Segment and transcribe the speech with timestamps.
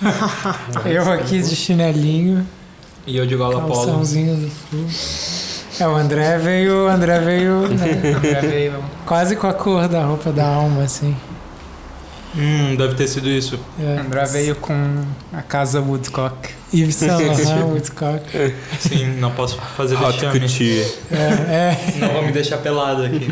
[0.84, 2.46] Eu aqui de chinelinho,
[3.06, 4.02] E eu de gola polo.
[5.78, 8.74] É, o André veio, o André veio né, André veio.
[9.06, 11.16] quase com a cor da roupa da alma, assim.
[12.36, 13.58] Hum, deve ter sido isso.
[13.80, 13.98] É.
[13.98, 15.02] André veio com
[15.32, 16.50] a casa Woodcock.
[16.72, 18.22] Yves Saint Laurent, Woodcock.
[18.78, 20.84] Sim, não posso fazer Hot vexame.
[21.10, 21.94] É, é.
[21.98, 23.26] Não vou me deixar pelado aqui.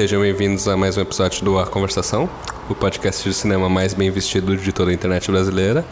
[0.00, 2.26] Sejam bem-vindos a mais um episódio do A Conversação,
[2.70, 5.84] o podcast de cinema mais bem vestido de toda a internet brasileira.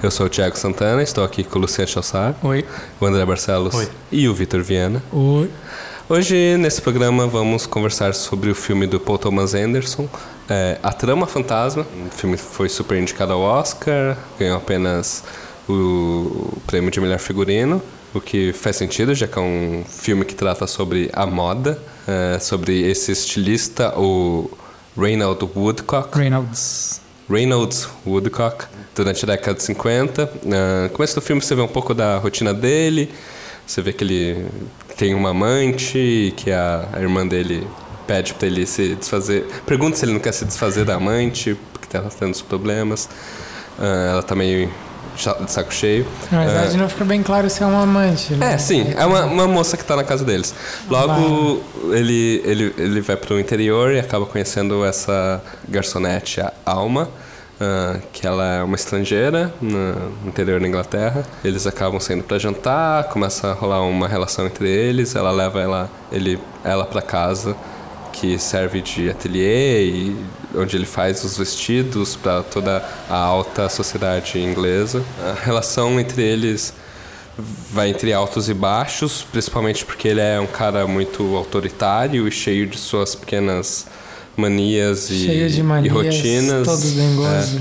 [0.00, 2.64] Eu sou o Thiago Santana, estou aqui com o Luciano Chassar, Oi.
[3.00, 3.88] o André Barcelos Oi.
[4.12, 5.02] e o Vitor Viana.
[5.12, 5.50] Oi.
[6.08, 10.08] Hoje, nesse programa, vamos conversar sobre o filme do Paul Thomas Anderson,
[10.48, 11.84] é, A Trama Fantasma.
[12.06, 15.24] O filme foi super indicado ao Oscar, ganhou apenas
[15.68, 17.82] o prêmio de melhor figurino,
[18.14, 22.38] o que faz sentido, já que é um filme que trata sobre a moda, é,
[22.38, 24.50] sobre esse estilista, o
[24.96, 26.16] Reynold Woodcock.
[26.16, 27.00] Reynolds.
[27.30, 28.64] Reynolds Woodcock,
[28.94, 30.22] durante a década de 50.
[30.24, 33.10] Ah, No começo do filme você vê um pouco da rotina dele,
[33.66, 34.46] você vê que ele
[34.96, 37.66] tem uma amante, que a, a irmã dele
[38.06, 39.44] pede pra ele se desfazer.
[39.66, 43.08] Pergunta se ele não quer se desfazer da amante, porque tá tendo os problemas.
[43.78, 44.70] Ah, ela tá meio
[45.18, 46.06] de saco cheio.
[46.30, 48.34] Na verdade, não fica bem claro se é um amante.
[48.34, 48.54] né?
[48.54, 50.54] É, sim, é uma, uma moça que tá na casa deles.
[50.88, 57.08] Logo, ele, ele, ele vai pro interior e acaba conhecendo essa garçonete, a Alma,
[57.60, 61.24] ah, que ela é uma estrangeira no interior da Inglaterra.
[61.44, 65.90] Eles acabam saindo para jantar, começa a rolar uma relação entre eles, ela leva ela,
[66.12, 67.56] ele, ela para casa
[68.20, 70.16] que serve de ateliê e
[70.54, 75.04] onde ele faz os vestidos para toda a alta sociedade inglesa.
[75.20, 76.72] A relação entre eles
[77.70, 82.66] vai entre altos e baixos, principalmente porque ele é um cara muito autoritário e cheio
[82.66, 83.86] de suas pequenas
[84.36, 86.66] manias e, Cheio de e manias, rotinas.
[86.66, 87.60] todo dengoso.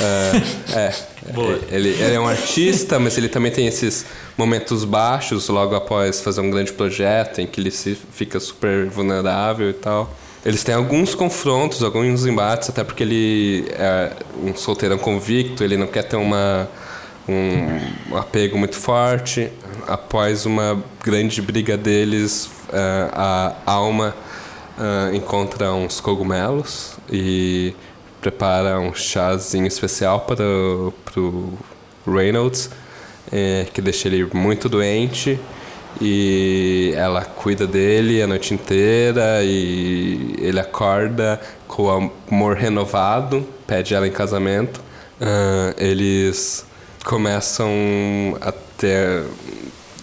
[0.00, 1.32] É, é.
[1.32, 1.58] Boa.
[1.70, 6.40] Ele, ele é um artista, mas ele também tem esses momentos baixos logo após fazer
[6.40, 10.14] um grande projeto em que ele se fica super vulnerável e tal.
[10.44, 15.88] Eles têm alguns confrontos, alguns embates, até porque ele é um solteirão convicto, ele não
[15.88, 16.68] quer ter uma,
[17.28, 19.50] um apego muito forte.
[19.88, 24.14] Após uma grande briga deles, eh, a alma
[24.78, 27.74] ah, encontra uns cogumelos e
[28.20, 30.92] prepara um chazinho especial para o
[32.06, 32.70] Reynolds,
[33.32, 35.38] eh, que deixa ele muito doente.
[36.00, 44.06] E ela cuida dele a noite inteira e ele acorda com amor renovado, pede ela
[44.06, 44.80] em casamento.
[45.20, 46.66] Ah, eles
[47.04, 47.70] começam
[48.40, 49.24] a ter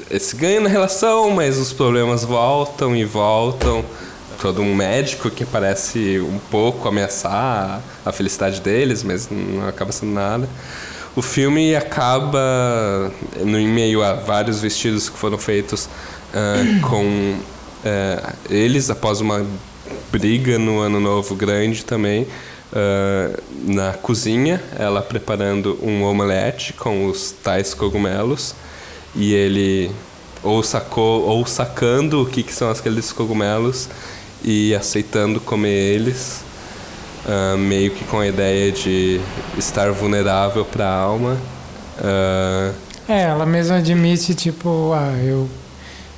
[0.09, 3.83] esse ganho na relação, mas os problemas voltam e voltam.
[4.41, 10.11] Todo um médico que parece um pouco ameaçar a felicidade deles, mas não acaba sendo
[10.11, 10.49] nada.
[11.15, 15.87] O filme acaba no meio a vários vestidos que foram feitos
[16.33, 16.55] ah,
[16.89, 17.35] com
[17.85, 19.45] ah, eles após uma
[20.11, 22.25] briga no ano novo grande também
[22.73, 28.55] ah, na cozinha, ela preparando um omelete com os tais cogumelos
[29.15, 29.91] e ele
[30.41, 33.87] ou sacou ou sacando o que, que são aqueles cogumelos
[34.43, 36.42] e aceitando comer eles
[37.27, 39.19] ah, meio que com a ideia de
[39.57, 41.37] estar vulnerável para a alma
[42.03, 42.71] Ah,
[43.07, 45.47] É, ela mesma admite, tipo, ah, eu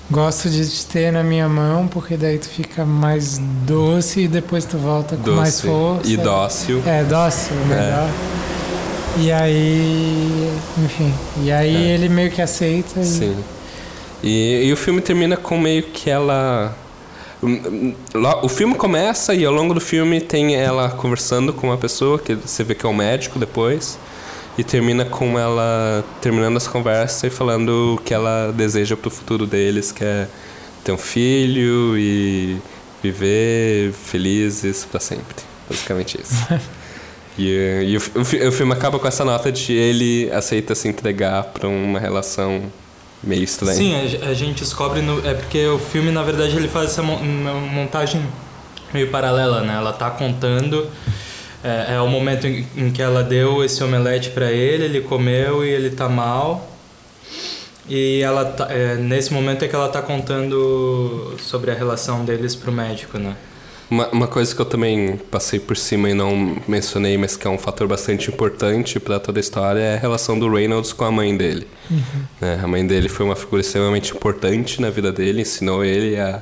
[0.09, 4.63] gosto de te ter na minha mão, porque daí tu fica mais doce e depois
[4.65, 6.07] tu volta com mais força.
[6.07, 8.07] e dócil É, dócil, melhor.
[9.17, 11.13] E aí, enfim,
[11.44, 11.94] e aí É.
[11.94, 13.35] ele meio que aceita e Sim.
[14.23, 16.75] E, e o filme termina com meio que ela.
[18.13, 22.18] Lo- O filme começa e ao longo do filme tem ela conversando com uma pessoa
[22.19, 23.97] que você vê que é um médico depois.
[24.57, 29.45] E termina com ela terminando essa conversa e falando o que ela deseja pro futuro
[29.45, 30.27] deles, que é
[30.83, 32.57] ter um filho e
[33.03, 35.44] viver felizes para sempre.
[35.69, 36.36] Basicamente isso.
[37.38, 37.50] E,
[37.89, 41.68] e o, o o filme acaba com essa nota de ele aceita se entregar para
[41.68, 42.62] uma relação
[43.23, 43.75] meio estranha.
[43.75, 47.01] Sim, a, a gente descobre no, é porque o filme na verdade ele faz essa
[47.01, 48.25] uma montagem
[48.94, 49.75] meio paralela, né?
[49.75, 50.88] Ela tá contando
[51.63, 55.65] é, é o momento em, em que ela deu esse omelete para ele, ele comeu
[55.65, 56.71] e ele tá mal.
[57.88, 62.56] E ela tá, é, nesse momento é que ela tá contando sobre a relação deles
[62.56, 63.35] pro médico, né?
[63.89, 67.49] Uma, uma coisa que eu também passei por cima e não mencionei, mas que é
[67.49, 71.11] um fator bastante importante para toda a história, é a relação do Reynolds com a
[71.11, 71.67] mãe dele.
[71.89, 71.99] Uhum.
[72.41, 72.59] Né?
[72.63, 76.41] A mãe dele foi uma figura extremamente importante na vida dele, ensinou ele a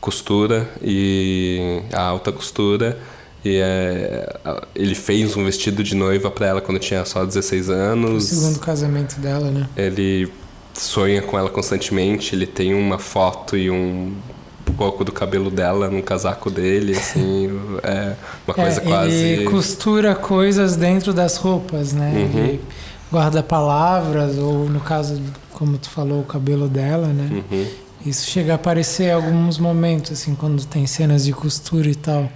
[0.00, 2.98] costura e a alta costura.
[3.44, 4.38] E é,
[4.74, 8.32] ele fez um vestido de noiva para ela quando tinha só 16 anos.
[8.32, 9.68] O segundo casamento dela, né?
[9.76, 10.30] Ele
[10.72, 12.34] sonha com ela constantemente.
[12.34, 14.14] Ele tem uma foto e um
[14.72, 17.48] pouco do cabelo dela no casaco dele, assim,
[17.82, 18.14] é
[18.46, 19.14] uma coisa é, quase.
[19.14, 22.12] Ele costura coisas dentro das roupas, né?
[22.14, 22.44] Uhum.
[22.44, 22.60] Ele
[23.10, 25.20] guarda palavras, ou no caso,
[25.52, 27.42] como tu falou, o cabelo dela, né?
[27.50, 27.66] Uhum.
[28.04, 32.30] Isso chega a aparecer em alguns momentos, assim, quando tem cenas de costura e tal.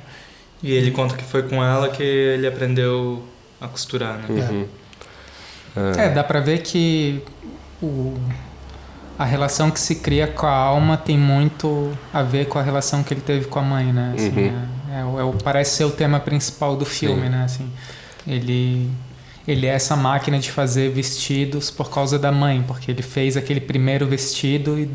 [0.63, 3.23] E ele conta que foi com ela que ele aprendeu
[3.61, 4.49] a costurar, né?
[4.51, 4.67] Uhum.
[5.97, 7.23] É, dá pra ver que
[7.83, 8.15] o,
[9.19, 13.03] a relação que se cria com a alma tem muito a ver com a relação
[13.03, 14.15] que ele teve com a mãe, né?
[14.17, 14.63] Assim, Uhum.
[14.95, 17.29] é, é o- é parece ser o tema principal do filme, Sim.
[17.31, 17.43] né?
[17.45, 17.71] Assim,
[18.27, 18.89] ele,
[19.47, 23.61] ele é essa máquina de fazer vestidos por causa da mãe, porque ele fez aquele
[23.61, 24.89] primeiro vestido e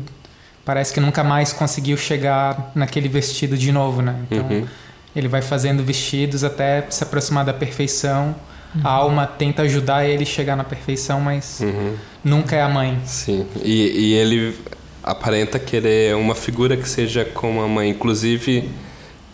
[0.64, 4.16] parece que nunca mais conseguiu chegar naquele vestido de novo, né?
[4.30, 4.66] Então, Uhum.
[5.14, 8.34] ele vai fazendo vestidos até se aproximar da perfeição.
[8.82, 11.94] A alma tenta ajudar ele a chegar na perfeição, mas Uhum.
[12.24, 12.98] Nunca é a mãe.
[13.04, 14.56] Sim, e, e ele
[15.02, 17.90] aparenta querer uma figura que seja como a mãe.
[17.90, 18.70] Inclusive,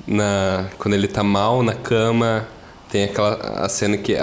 [0.07, 2.47] na, quando ele tá mal na cama,
[2.91, 3.35] tem aquela
[3.65, 4.17] a cena que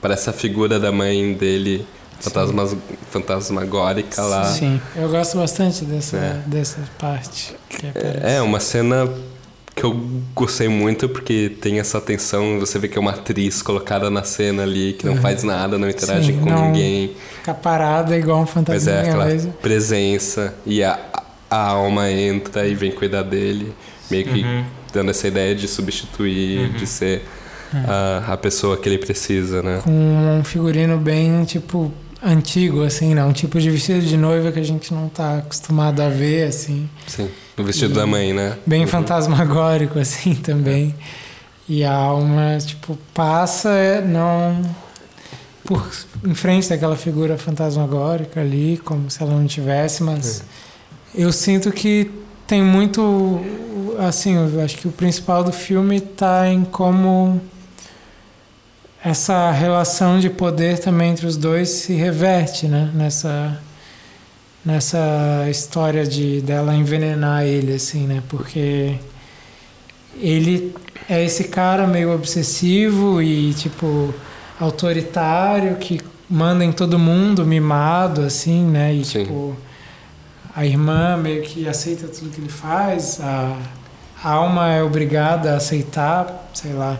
[0.00, 1.86] parece a figura da mãe dele
[2.20, 2.76] fantasmas,
[3.10, 4.44] fantasmagórica lá.
[4.44, 4.80] Sim.
[4.94, 6.42] Eu gosto bastante dessa, É.
[6.46, 7.54] dessa parte.
[7.68, 8.26] Que aparece.
[8.26, 9.08] É, uma cena
[9.80, 9.98] que eu
[10.34, 14.62] gostei muito porque tem essa tensão, você vê que é uma atriz colocada na cena
[14.62, 15.20] ali, que não Uhum.
[15.22, 17.12] faz nada, não interage Sim, com não- ninguém.
[17.38, 19.52] Fica parada igual um Mas fantasma é aquela mesmo.
[19.54, 20.98] presença e a,
[21.50, 23.72] a alma entra e vem cuidar dele,
[24.10, 24.64] meio que Uhum.
[24.92, 27.22] dando essa ideia de substituir, de ser
[27.72, 29.80] a, a pessoa que ele precisa, né?
[29.82, 29.90] Com
[30.40, 31.90] um figurino bem, tipo,
[32.22, 33.24] antigo, assim, né?
[33.24, 36.86] Um tipo de vestido de noiva que a gente não tá acostumado a ver, assim.
[37.06, 37.30] Sim,
[37.60, 38.56] o vestido da mãe, né?
[38.66, 40.94] Bem fantasmagórico, assim, também.
[41.68, 44.62] E a alma, tipo, passa, é, não...
[45.64, 45.88] Por,
[46.24, 50.42] em frente daquela figura fantasmagórica ali, como se ela não tivesse, mas...
[51.14, 52.10] Eu sinto que
[52.46, 53.40] tem muito...
[53.98, 57.40] Assim, eu acho que o principal do filme tá em como
[59.04, 62.90] essa relação de poder também entre os dois se reverte, né?
[62.94, 63.58] Nessa
[64.64, 68.22] nessa história de dela envenenar ele assim, né?
[68.28, 68.96] Porque
[70.18, 70.74] ele
[71.08, 74.14] é esse cara meio obsessivo e tipo
[74.58, 78.94] autoritário que manda em todo mundo, mimado assim, né?
[78.94, 79.24] E Sim.
[79.24, 79.56] tipo
[80.54, 83.56] a irmã meio que aceita tudo que ele faz, a,
[84.22, 86.98] a alma é obrigada a aceitar, sei lá.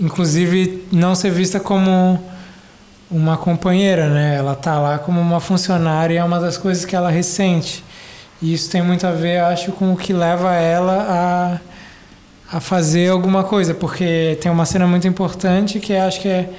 [0.00, 2.22] Inclusive não ser vista como
[3.10, 4.36] uma companheira, né?
[4.36, 7.84] Ela tá lá como uma funcionária e é uma das coisas que ela ressente.
[8.40, 11.60] E isso tem muito a ver, acho, com o que leva ela
[12.50, 16.50] a, a fazer alguma coisa, porque tem uma cena muito importante que acho que é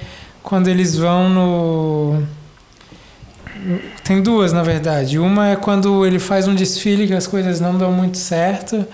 [0.42, 2.22] quando eles vão no
[4.02, 5.18] tem duas, na verdade.
[5.18, 8.86] Uma é quando ele faz um desfile que as coisas não dão muito certo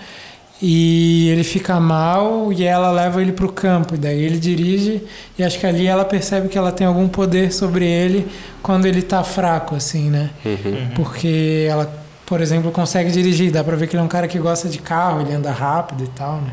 [0.61, 3.95] e ele fica mal e ela leva ele para o campo.
[3.95, 5.03] E daí ele dirige
[5.37, 8.27] e acho que ali ela percebe que ela tem algum poder sobre ele
[8.61, 10.31] quando ele tá fraco, assim, né?
[10.43, 10.89] Uhum.
[10.95, 11.91] Porque ela,
[12.25, 13.51] por exemplo, consegue dirigir.
[13.51, 16.03] Dá pra ver que ele é um cara que gosta de carro, ele anda rápido
[16.03, 16.51] e tal, né?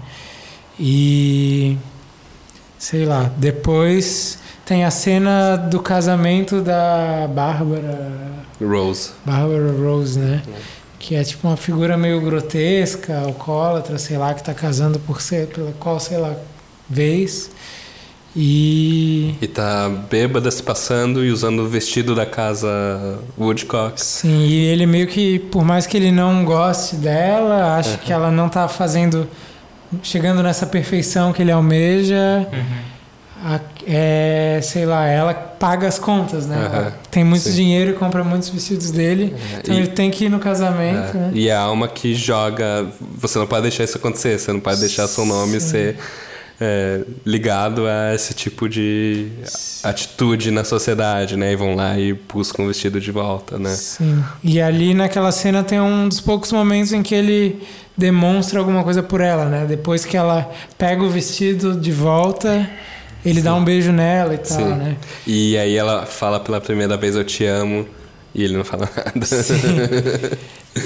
[0.79, 1.79] E.
[2.79, 3.31] Sei lá.
[3.39, 8.45] Depois tem a cena do casamento da Bárbara.
[8.61, 9.13] Rose.
[9.25, 10.43] Bárbara Rose, né?
[11.07, 15.49] Que é tipo uma figura meio grotesca, alcoólatra, sei lá, que tá casando por ser,
[15.49, 16.35] pela qual, sei lá,
[16.89, 17.51] vez.
[18.35, 19.35] E.
[19.41, 24.01] E tá bêbada se passando e usando o vestido da casa Woodcock.
[24.03, 28.31] Sim, e ele meio que, por mais que ele não goste dela, acha que ela
[28.31, 29.29] não tá fazendo.
[30.03, 32.49] chegando nessa perfeição que ele almeja.
[33.45, 35.35] a- é, sei lá, ela
[35.65, 36.93] paga as contas, né?
[37.11, 37.53] Tem muito sim.
[37.55, 39.35] dinheiro e compra muitos vestidos dele.
[39.55, 41.31] É, Então e- ele tem que ir no casamento, É, né?
[41.33, 42.87] E a alma que joga.
[43.19, 45.69] Você não pode deixar isso acontecer, você não pode deixar seu nome Sim.
[45.69, 45.97] ser
[46.61, 49.29] é, ligado a esse tipo de
[49.83, 51.53] atitude na sociedade, né?
[51.53, 53.71] E vão lá e buscam o vestido de volta, né?
[53.71, 54.23] Sim.
[54.43, 57.63] E ali naquela cena tem um dos poucos momentos em que ele
[57.97, 59.65] demonstra alguma coisa por ela, né?
[59.67, 62.69] Depois que ela pega o vestido de volta,
[63.25, 64.75] ele dá um beijo nela e tal, Sim.
[64.75, 64.97] né?
[65.27, 67.87] E aí ela fala pela primeira vez eu te amo
[68.35, 69.27] e ele não fala nada.
[69.27, 69.57] Sim.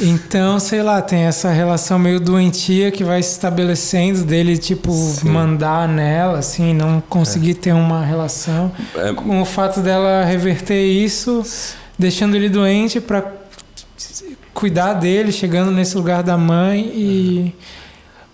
[0.02, 5.30] Então, sei lá, tem essa relação meio doentia que vai se estabelecendo dele, tipo, Sim.
[5.30, 8.71] mandar nela, assim, não conseguir ter uma relação.
[8.95, 11.42] É, Com o fato dela reverter isso,
[11.99, 13.25] deixando ele doente pra
[14.52, 17.54] cuidar dele, chegando nesse lugar da mãe e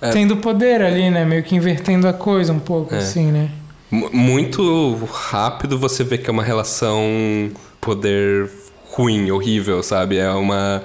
[0.00, 0.10] É.
[0.10, 1.24] tendo poder ali, né?
[1.24, 2.98] Meio que invertendo a coisa um pouco, É.
[2.98, 3.48] assim, né?
[3.94, 8.50] Mu- muito rápido você vê que é uma relação poder
[8.90, 10.18] ruim, horrível, sabe?
[10.18, 10.82] É uma.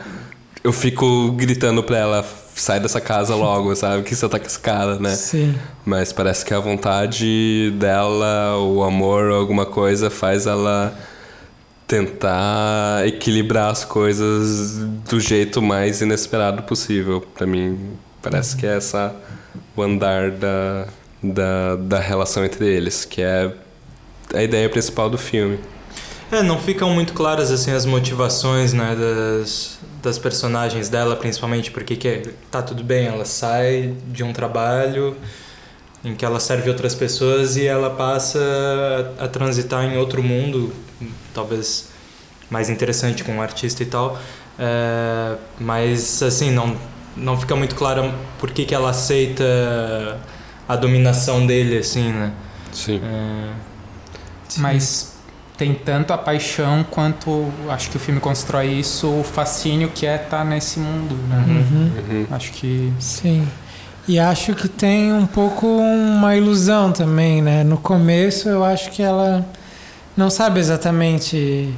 [0.64, 2.26] Eu fico gritando pra ela,
[2.56, 4.04] sai dessa casa logo, sabe?
[4.04, 5.12] Que você tá com esse cara, né?
[5.16, 5.56] Sim.
[5.86, 10.94] Mas parece que a vontade dela, o amor, alguma coisa, faz ela
[11.88, 14.78] tentar equilibrar as coisas
[15.10, 17.22] do jeito mais inesperado possível.
[17.34, 19.16] Pra mim, parece que é essa
[19.76, 20.88] o andar da,
[21.22, 23.52] da, da relação entre eles, que é
[24.34, 25.60] a ideia principal do filme.
[26.32, 31.96] É, não ficam muito claras assim as motivações, né, das, das personagens dela, principalmente porque
[31.96, 35.18] que tá tudo bem, ela sai de um trabalho
[36.04, 38.40] em que ela serve outras pessoas e ela passa
[39.20, 40.72] a, a transitar em outro mundo,
[41.34, 41.90] talvez
[42.50, 44.18] mais interessante com um artista e tal.
[44.58, 46.78] É, mas assim, não
[47.18, 49.44] não fica muito claro por que que ela aceita
[50.70, 52.32] a dominação dele assim, né?
[52.72, 53.02] Sim.
[53.04, 53.50] É,
[54.58, 55.16] Mas
[55.58, 60.16] tem tanto a paixão quanto acho que o filme constrói isso, o fascínio que é
[60.16, 61.44] estar nesse mundo, né?
[61.48, 61.92] Uhum.
[61.98, 62.28] Uhum.
[62.30, 63.48] Acho que Sim.
[64.08, 67.64] E acho que tem um pouco uma ilusão também, né?
[67.64, 69.44] No começo eu acho que ela
[70.16, 71.74] não sabe exatamente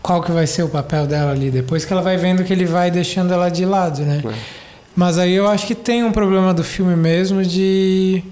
[0.00, 1.50] qual que vai ser o papel dela ali.
[1.50, 4.22] Depois que ela vai vendo que ele vai deixando ela de lado, né?
[4.24, 4.63] É.
[4.96, 8.22] Mas aí eu acho que tem um problema do filme mesmo de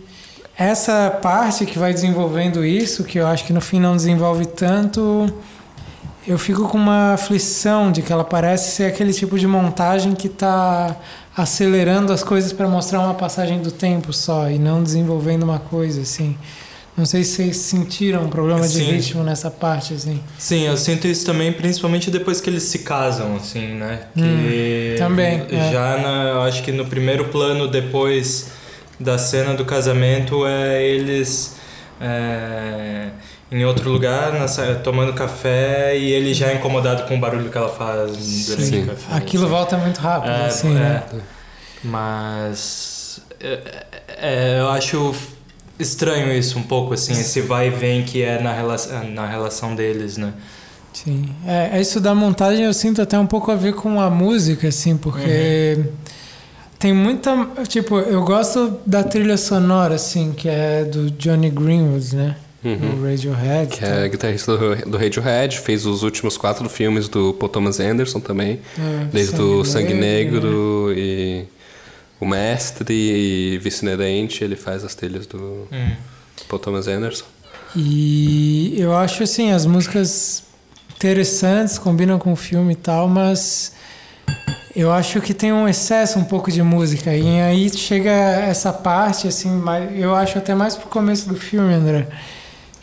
[0.57, 5.33] essa parte que vai desenvolvendo isso, que eu acho que no fim não desenvolve tanto,
[6.27, 10.29] eu fico com uma aflição de que ela parece ser aquele tipo de montagem que
[10.29, 10.95] está
[11.37, 16.03] acelerando as coisas para mostrar uma passagem do tempo só e não desenvolvendo uma coisa
[16.03, 16.37] assim.
[16.97, 18.93] Não sei se vocês sentiram um problema de Sim.
[18.93, 20.21] ritmo nessa parte assim.
[20.39, 24.01] Sim, eu sinto isso também, principalmente depois que eles se casam, assim, né?
[24.15, 25.73] Que Hum, também, é.
[25.73, 28.49] Já na, eu acho que no primeiro plano, depois
[29.01, 31.57] da cena do casamento, é eles
[31.99, 33.09] é,
[33.51, 34.47] em outro lugar, na
[34.83, 38.11] tomando café, e ele já é incomodado com o barulho que ela faz
[38.47, 38.83] durante Sim.
[38.83, 39.15] o café.
[39.17, 39.53] Aquilo assim.
[39.53, 40.79] volta muito rápido, É, assim, é.
[40.79, 41.03] né?
[41.83, 43.59] Mas é,
[44.19, 45.15] é, eu acho
[45.83, 48.77] estranho isso um pouco, assim, esse vai e vem que é na, rela
[49.13, 50.33] na relação deles, né?
[50.93, 51.29] Sim.
[51.47, 54.97] É, isso da montagem eu sinto até um pouco a ver com a música, assim,
[54.97, 55.79] porque
[56.79, 57.49] tem muita.
[57.67, 62.37] Tipo, eu gosto da trilha sonora, assim, que é do Johnny Greenwood, né?
[62.65, 62.77] Uhum.
[62.77, 63.77] Do Radiohead.
[63.77, 68.21] Que é guitarrista do, do Radiohead, fez os últimos quatro filmes do Paul Thomas Anderson
[68.21, 68.61] também.
[68.79, 70.95] É, Desde o Sangue Negro né?
[70.97, 71.45] e
[72.23, 75.91] O Mestre e Vice Inerente, ele faz as trilhas do Hum.
[76.49, 77.25] Paul Thomas Anderson.
[77.75, 80.45] E eu acho, assim, as músicas
[80.95, 83.73] interessantes, combinam com o filme e tal, mas
[84.77, 87.13] eu acho que tem um excesso um pouco de música.
[87.13, 91.75] E aí chega essa parte, assim, mais- eu acho até mais pro começo do filme,
[91.75, 92.07] André,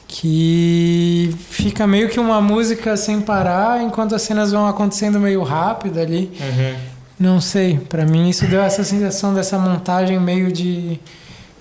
[0.05, 5.97] que fica meio que uma música sem parar, enquanto as cenas vão acontecendo meio rápido
[5.97, 6.29] ali.
[6.41, 6.88] Uhum.
[7.19, 10.99] Não sei, pra mim isso deu essa sensação dessa montagem meio de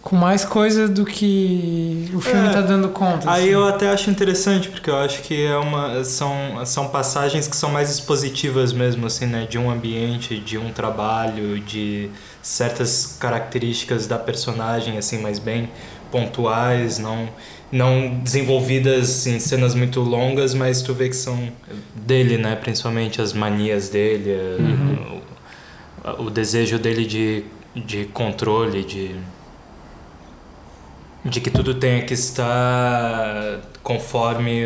[0.01, 2.51] com mais coisa do que o filme É.
[2.53, 3.31] tá dando conta.
[3.31, 3.51] Aí assim.
[3.51, 7.71] eu até acho interessante, porque eu acho que é uma, são, são passagens que são
[7.71, 9.47] mais expositivas mesmo, assim, né?
[9.51, 12.09] De um ambiente, de um trabalho, de
[12.41, 15.69] certas características da personagem, assim, mais bem
[16.11, 17.29] pontuais, não,
[17.71, 21.39] não desenvolvidas em cenas muito longas, mas tu vê que são
[21.95, 22.57] dele, né?
[22.57, 25.21] Principalmente as manias dele, o,
[26.19, 29.15] o desejo dele de, de controle, de
[31.25, 34.65] de que tudo tenha que estar conforme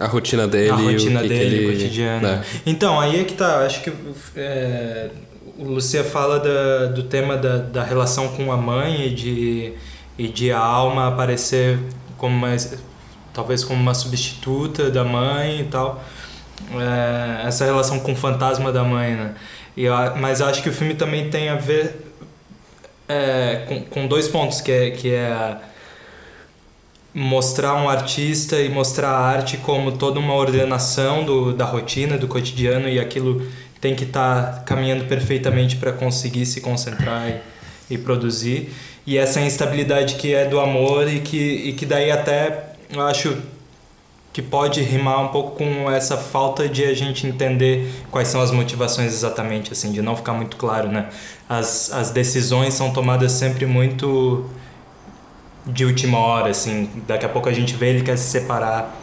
[0.00, 0.70] A rotina dele.
[0.70, 2.26] a o rotina que que dele, ele- o cotidiano.
[2.28, 2.42] É.
[2.66, 3.60] Então, aí é que tá.
[3.64, 3.92] Acho que
[4.36, 5.10] é,
[5.58, 9.72] o Lucia fala da, do tema da, da relação com a mãe e de,
[10.18, 11.78] e de a alma aparecer
[12.18, 12.56] como uma,
[13.32, 16.02] talvez como uma substituta da mãe e tal.
[16.72, 19.34] É, essa relação com o fantasma da mãe, né?
[19.76, 19.86] E,
[20.18, 22.06] mas acho que o filme também tem a ver
[23.08, 25.56] é, com, com dois pontos, que é, que é
[27.14, 32.28] mostrar um artista e mostrar a arte como toda uma ordenação do, da rotina, do
[32.28, 33.46] cotidiano e aquilo
[33.80, 38.72] tem que estar caminhando perfeitamente para conseguir se concentrar e, e produzir.
[39.06, 43.36] E essa instabilidade que é do amor e que, e que daí até eu acho
[44.36, 48.50] que pode rimar um pouco com essa falta de a gente entender quais são as
[48.50, 51.06] motivações exatamente, assim, de não ficar muito claro, né?
[51.48, 54.44] As, as decisões são tomadas sempre muito
[55.66, 56.90] de última hora, assim.
[57.08, 58.94] Daqui a pouco a gente vê ele quer se separar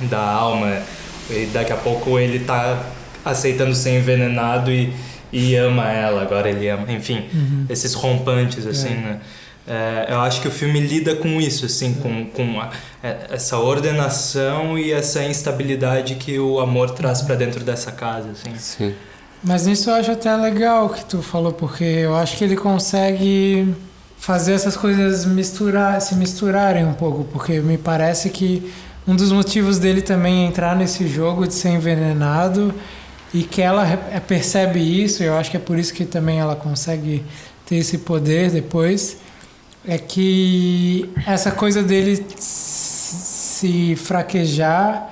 [0.00, 0.82] da alma
[1.30, 2.82] e daqui a pouco ele tá
[3.24, 4.92] aceitando ser envenenado e,
[5.32, 7.66] e ama ela, agora ele ama, enfim, Uhum.
[7.68, 8.96] esses rompantes, assim, É.
[8.96, 9.20] né?
[9.66, 12.70] É, eu acho que o filme lida com isso, assim, com, com a-
[13.02, 18.54] é, essa ordenação e essa instabilidade que o amor traz pra dentro dessa casa, assim.
[18.58, 18.94] Sim.
[19.42, 22.56] Mas nisso eu acho até legal o que tu falou, porque eu acho que ele
[22.56, 23.74] consegue
[24.18, 28.72] fazer essas coisas misturar, se misturarem um pouco, porque me parece que
[29.06, 32.72] um dos motivos dele também é entrar nesse jogo de ser envenenado
[33.34, 36.38] e que ela é, percebe isso, e eu acho que é por isso que também
[36.38, 37.22] ela consegue
[37.66, 39.18] ter esse poder depois,
[39.86, 45.10] é que essa coisa dele se fraquejar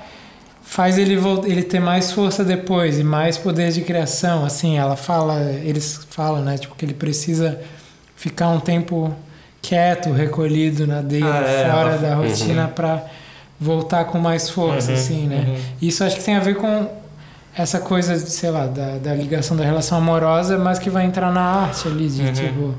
[0.62, 5.40] faz ele ele ter mais força depois e mais poder de criação assim ela fala
[5.64, 7.60] eles falam né tipo que ele precisa
[8.16, 9.14] ficar um tempo
[9.60, 13.04] quieto recolhido na dele Ah, é, fora da rotina para
[13.60, 15.56] voltar com mais força Uhum, assim né uhum.
[15.82, 16.88] isso acho que tem a ver com
[17.54, 21.42] essa coisa sei lá da, da ligação da relação amorosa mas que vai entrar na
[21.42, 22.32] arte ali de Uhum.
[22.32, 22.74] tipo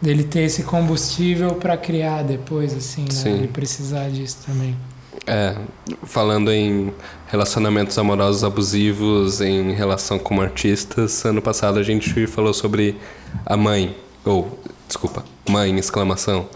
[0.00, 3.34] dele ter esse combustível para criar depois assim né Sim.
[3.34, 4.76] ele precisar disso também
[5.26, 5.56] É,
[6.02, 6.92] falando em
[7.28, 12.96] relacionamentos amorosos abusivos em relação como artistas, ano passado a gente falou sobre
[13.46, 16.46] A Mãe, ou, desculpa, Mãe, exclamação,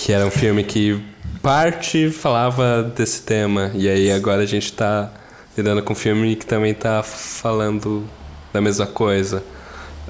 [0.00, 1.00] que era um filme que
[1.40, 5.12] parte falava desse tema, e aí agora a gente tá
[5.56, 8.04] lidando com um filme que também tá falando
[8.52, 9.42] da mesma coisa.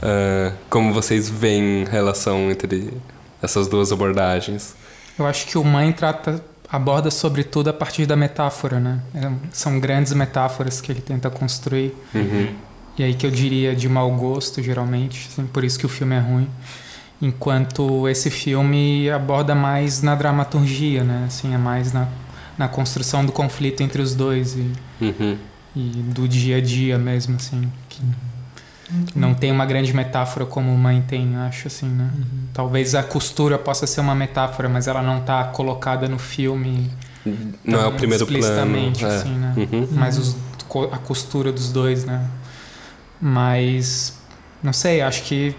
[0.03, 2.93] Ah, como vocês veem a relação entre
[3.41, 4.75] essas duas abordagens?
[5.19, 9.01] Eu acho que o Mãe trata, aborda sobretudo a partir da metáfora, né?
[9.15, 11.95] É, são grandes metáforas que ele tenta construir.
[12.15, 12.49] Uhum.
[12.99, 16.15] E aí que eu diria de mau gosto, geralmente, assim, por isso que o filme
[16.15, 16.49] é ruim.
[17.21, 21.25] Enquanto esse filme aborda mais na dramaturgia, né?
[21.29, 22.09] Assim, é mais na,
[22.59, 25.37] na construção do conflito entre os dois e, Uhum.
[25.77, 25.81] e
[26.15, 27.71] do dia a dia mesmo, assim.
[27.89, 28.01] Que
[29.15, 32.11] não tem uma grande metáfora como Mãe tem, acho, assim, né?
[32.53, 36.91] Talvez a costura possa ser uma metáfora, mas ela não está colocada no filme
[37.65, 38.39] Não é o primeiro plano.
[38.41, 39.09] explicitamente, é.
[39.09, 39.55] assim, né?
[39.57, 39.89] Uhum.
[39.93, 40.37] Mas os-
[40.93, 42.27] a costura dos dois, né?
[43.21, 44.19] Mas,
[44.63, 45.55] não sei, acho que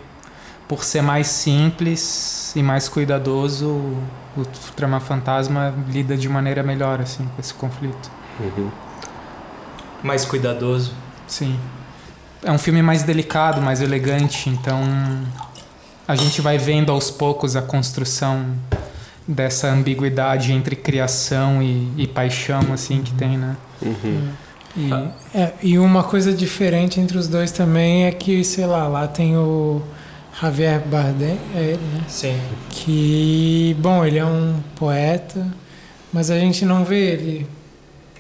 [0.68, 4.04] por ser mais simples e mais cuidadoso, o,
[4.38, 8.12] o Trama Fantasma lida de maneira melhor, assim, com esse conflito.
[8.40, 8.70] Uhum.
[10.04, 10.94] Mais cuidadoso.
[11.28, 11.58] Sim.
[12.44, 14.82] É um filme mais delicado, mais elegante, então
[16.08, 18.46] a gente vai vendo aos poucos a construção
[19.28, 23.56] dessa ambiguidade entre criação e, e paixão, assim, que tem, né?
[23.82, 24.30] Uhum.
[24.76, 24.92] E,
[25.34, 29.38] É, e uma coisa diferente entre os dois também é que, sei lá, lá tem
[29.38, 29.82] o
[30.42, 32.04] Javier Bardem, é ele, né?
[32.08, 32.38] Sim.
[32.70, 35.48] Que, bom, ele é um poeta,
[36.12, 37.48] mas a gente não vê ele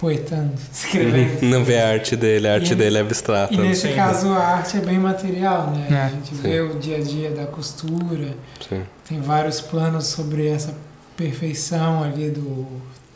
[0.04, 1.44] poetando, escrevendo.
[1.44, 3.54] Não vê a arte dele, a arte E- dele é abstrata.
[3.54, 3.96] E nesse Sim.
[3.96, 5.88] caso a arte é bem material, né?
[5.89, 8.36] É, a gente vê o dia a dia da costura,
[8.68, 8.84] Sim.
[9.08, 10.74] tem vários planos sobre essa
[11.16, 12.68] perfeição ali do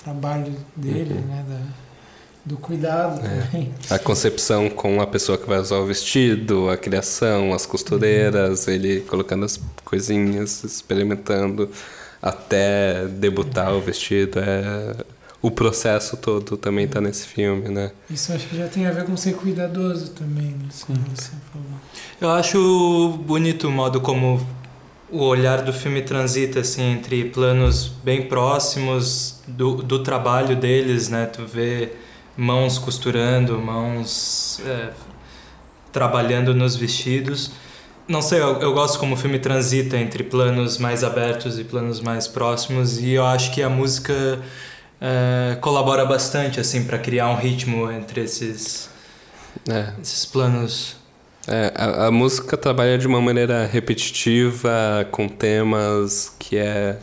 [0.01, 1.27] trabalho dele, Uhum.
[1.27, 1.45] né?
[1.49, 1.57] Da,
[2.45, 3.41] do cuidado É.
[3.41, 3.73] também.
[3.89, 9.01] A concepção com a pessoa que vai usar o vestido, a criação, as costureiras, ele
[9.01, 11.69] colocando as coisinhas, experimentando
[12.21, 14.39] até debutar o vestido.
[14.39, 15.16] É...
[15.47, 17.91] O processo todo também tá nesse filme, né?
[18.09, 20.67] Isso acho que já tem a ver com ser cuidadoso também, né?
[20.85, 21.79] como você falou.
[22.19, 24.45] Eu acho bonito o modo como
[25.09, 31.27] o olhar do filme transita assim entre planos bem próximos do, do trabalho deles, né?
[31.27, 31.93] Tu vê
[32.35, 34.89] mãos costurando, mãos é,
[35.93, 37.51] trabalhando nos vestidos.
[38.05, 42.01] Não sei, eu, eu gosto como o filme transita entre planos mais abertos e planos
[42.01, 44.41] mais próximos e eu acho que a música
[44.99, 48.89] é, colabora bastante assim para criar um ritmo entre esses
[49.69, 50.95] É, esses planos.
[51.47, 56.97] É, a, a música trabalha de uma maneira repetitiva, com temas que é.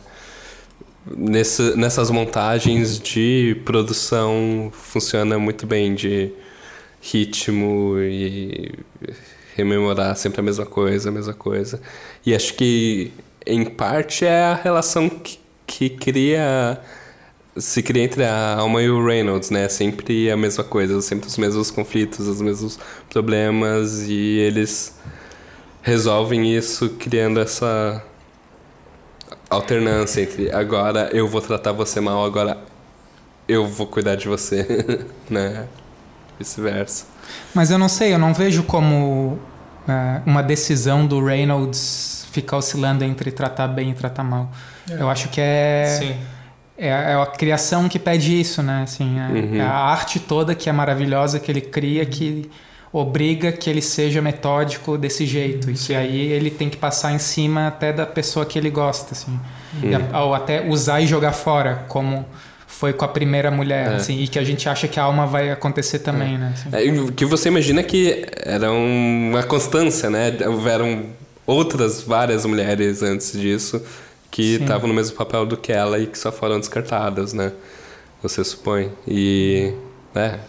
[1.07, 6.31] Nesse, nessas montagens de produção funciona muito bem de
[6.99, 8.73] ritmo e
[9.55, 11.79] rememorar sempre a mesma coisa, a mesma coisa.
[12.25, 13.11] E acho que,
[13.45, 16.81] em parte, é a relação que, que cria
[17.57, 19.67] se cria entre a Alma e o Reynolds, né?
[19.69, 22.77] Sempre a mesma coisa, sempre os mesmos conflitos, os mesmos
[23.09, 24.97] problemas e eles
[25.81, 28.03] resolvem isso criando essa
[29.49, 32.57] alternância entre agora eu vou tratar você mal, agora
[33.47, 35.67] eu vou cuidar de você, né?
[36.37, 37.05] Vice-versa.
[37.53, 39.39] Mas eu não sei, eu não vejo como
[39.87, 44.51] é, uma decisão do Reynolds ficar oscilando entre tratar bem e tratar mal.
[44.89, 45.01] É.
[45.01, 46.17] Eu acho que é, Sim.
[46.77, 48.81] É, é a criação que pede isso, né?
[48.83, 49.55] Assim, é, Uhum.
[49.57, 52.49] é a arte toda que é maravilhosa que ele cria que
[52.91, 55.69] obriga que ele seja metódico desse jeito.
[55.69, 59.13] E que aí ele tem que passar em cima até da pessoa que ele gosta,
[59.13, 59.37] assim.
[60.13, 62.25] A- ou até usar e jogar fora, como
[62.67, 63.95] foi com a primeira mulher, É.
[63.95, 66.53] assim, e que a gente acha que a alma vai acontecer também, né?
[66.53, 66.69] assim.
[66.71, 70.33] É, o que você imagina que era uma constância, né?
[70.45, 71.03] Houveram
[71.45, 73.81] outras várias mulheres antes disso
[74.35, 74.63] que Sim.
[74.63, 77.53] estavam no mesmo papel do que ela e que só foram descartadas, né?
[78.21, 78.91] Você supõe.
[79.07, 79.71] E,
[80.13, 80.41] né?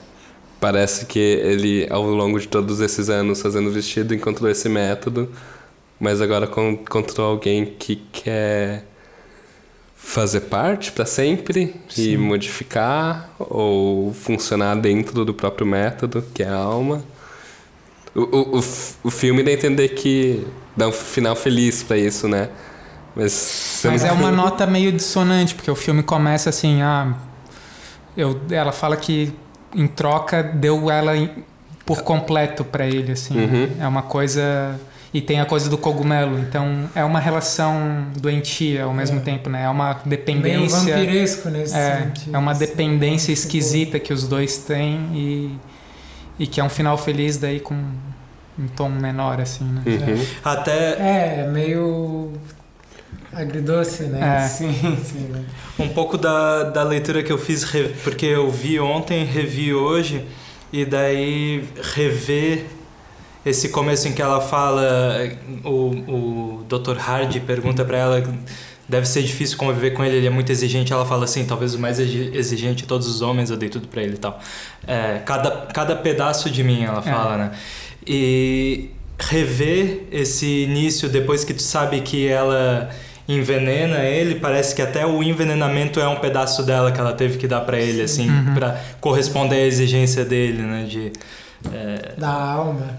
[0.59, 5.31] Parece que ele, ao longo de todos esses anos fazendo vestido, encontrou esse método,
[6.01, 8.85] mas agora con- encontrou alguém que quer
[9.95, 16.57] fazer parte para sempre e modificar ou funcionar dentro do próprio método, que é a
[16.57, 17.05] alma.
[18.17, 18.65] O, o, o,
[19.05, 20.45] o filme dá a entender que
[20.77, 22.49] dá um final feliz para isso, né?
[23.17, 27.15] Mas, Mas é uma nota meio dissonante, porque o filme começa assim, ah,
[28.17, 29.33] eu, ela fala que
[29.75, 31.13] em troca deu ela
[31.87, 33.39] por completo pra ele, assim.
[33.39, 33.71] Uhum.
[33.81, 34.79] É uma coisa
[35.15, 39.23] e tem a coisa do cogumelo, então é uma relação doentia ao mesmo É.
[39.23, 39.63] tempo, né?
[39.65, 42.35] É uma Meio dependência, vampiresco nesse é, sentido.
[42.35, 45.57] é uma assim, dependência esquisita que os dois têm e
[46.39, 47.73] e que é um final feliz daí com
[48.59, 49.83] um tom menor, assim, né?
[49.87, 50.27] Uhum.
[50.45, 52.33] Até É, é meio
[53.33, 54.45] agridoce, né?
[54.45, 54.49] É.
[54.49, 54.73] Sim,
[55.05, 55.29] sim.
[55.31, 55.45] Né?
[55.79, 57.65] um pouco da, da leitura que eu fiz,
[58.03, 60.25] porque eu vi ontem, revi hoje,
[60.73, 62.65] e daí rever
[63.45, 64.85] esse começo em que ela fala,
[65.65, 66.99] o, o Dr.
[66.99, 68.35] Hardy pergunta pra ela,
[68.89, 71.79] deve ser difícil conviver com ele, ele é muito exigente, ela fala assim, talvez o
[71.79, 74.41] mais exi- exigente de todos os homens, eu dei tudo pra ele e tal.
[74.87, 77.03] É, cada, cada pedaço de mim, ela É.
[77.03, 77.51] fala, né?
[78.07, 82.91] E rever esse início depois que tu sabe que ela
[83.29, 87.49] envenena ele, parece que até o envenenamento é um pedaço dela que ela teve que
[87.49, 88.55] dar pra ele, assim, Uhum.
[88.55, 90.85] pra corresponder à exigência dele, né?
[90.89, 91.13] De,
[91.73, 92.99] é, Da alma.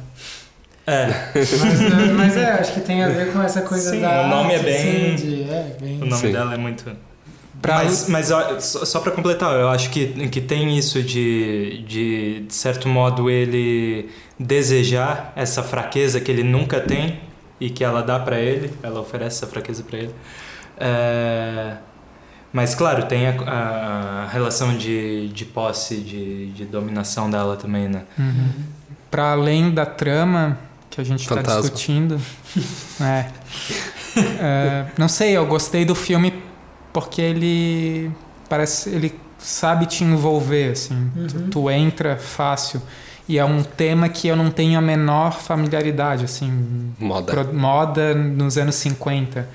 [0.86, 4.28] é, Mas, mas é, acho que tem a ver com essa coisa Sim, da o
[4.28, 5.96] nome é arte, bem- assim, de, é, bem...
[6.02, 6.32] o nome Sim.
[6.32, 6.86] dela é muito.
[7.62, 11.84] Pra- Mas, mas ó, só, só pra completar, eu acho que, que tem isso de,
[11.88, 14.10] de, de certo modo, ele
[14.40, 17.20] desejar essa fraqueza que ele nunca tem
[17.60, 20.16] e que ela dá pra ele, ela oferece essa fraqueza pra ele.
[20.80, 21.78] É,
[22.54, 28.04] mas, claro, tem a, a relação de, de posse, de, de dominação dela também, né?
[28.18, 28.50] Uhum.
[29.12, 30.58] Para além da trama
[30.90, 32.20] que a gente está discutindo,
[33.02, 33.26] é.
[34.40, 36.34] É, não sei, eu gostei do filme
[36.92, 38.12] porque ele
[38.50, 41.12] parece ele sabe te envolver, assim.
[41.28, 41.50] Tu, Uhum.
[41.50, 42.82] tu entra fácil
[43.28, 47.32] e é um tema que eu não tenho a menor familiaridade, assim, Moda.
[47.34, 49.48] pro- moda nos anos 50,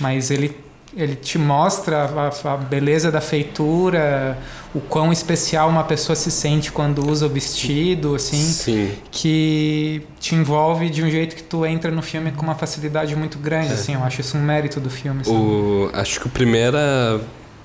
[0.00, 0.56] mas ele
[0.96, 2.04] ele te mostra
[2.44, 4.38] a, a beleza da feitura,
[4.74, 8.92] o quão especial uma pessoa se sente quando usa o vestido, assim, Sim.
[9.10, 13.36] que te envolve de um jeito que tu entra no filme com uma facilidade muito
[13.38, 15.22] grande, assim, eu acho isso um mérito do filme.
[15.26, 17.20] O, acho que a primeira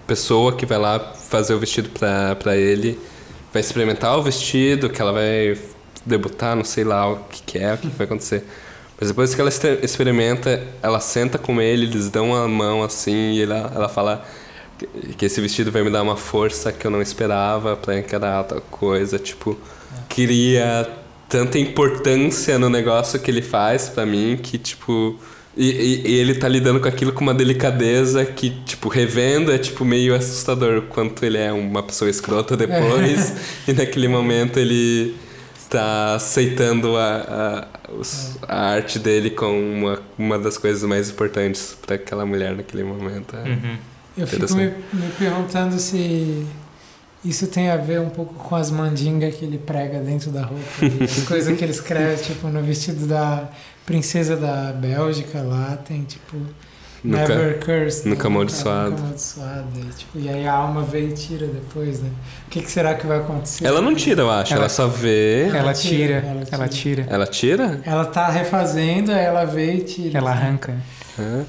[0.06, 3.00] pessoa que vai lá fazer o vestido pra ele
[3.52, 5.58] vai experimentar o vestido, que ela vai
[6.06, 8.44] debutar, não sei lá o que, que é, o que, vai acontecer.
[9.00, 9.50] Mas depois que ela
[9.82, 14.24] experimenta, ela senta com ele, eles dão a mão assim, e ela, ela fala
[15.18, 18.62] que- esse vestido vai me dar uma força que eu não esperava pra encarar tal
[18.62, 19.18] coisa.
[19.20, 19.58] Tipo,
[20.08, 20.88] cria
[21.28, 25.20] tanta importância no negócio que ele faz pra mim que, tipo.
[25.56, 29.58] E, e- e ele tá lidando com aquilo com uma delicadeza que, tipo, revendo é,
[29.58, 33.34] tipo, meio assustador quanto ele é uma pessoa escrota depois.
[33.68, 35.14] e naquele momento ele
[35.70, 41.78] tá aceitando a, a, os- a arte dele como uma, uma das coisas mais importantes
[41.86, 43.36] pra aquela mulher naquele momento.
[43.36, 43.50] É.
[43.50, 43.78] Uhum.
[44.18, 46.46] Eu fico me, me perguntando se
[47.24, 50.64] isso tem a ver um pouco com as mandingas que ele prega dentro da roupa.
[50.82, 53.50] e as coisas que ele escreve, tipo, no vestido da
[53.86, 56.38] princesa da Bélgica lá, tem tipo.
[57.04, 58.08] Nunca- Never cursed.
[58.08, 58.36] nunca né?
[58.36, 58.90] amaldiçoado.
[58.92, 59.68] Nunca amaldiçoado.
[59.80, 62.10] E, tipo, e aí a alma vem e tira depois, né?
[62.46, 63.66] O que, que será que vai acontecer?
[63.66, 64.54] Ela não tira, eu acho.
[64.54, 65.48] Ela, Ela- só vê.
[65.48, 67.82] ela, ela tira, tira, ela ela tira, Ela tira?
[67.86, 70.20] Ela tá refazendo, aí ela vê e tira.
[70.20, 70.76] ela arranca.
[71.20, 71.44] Hã?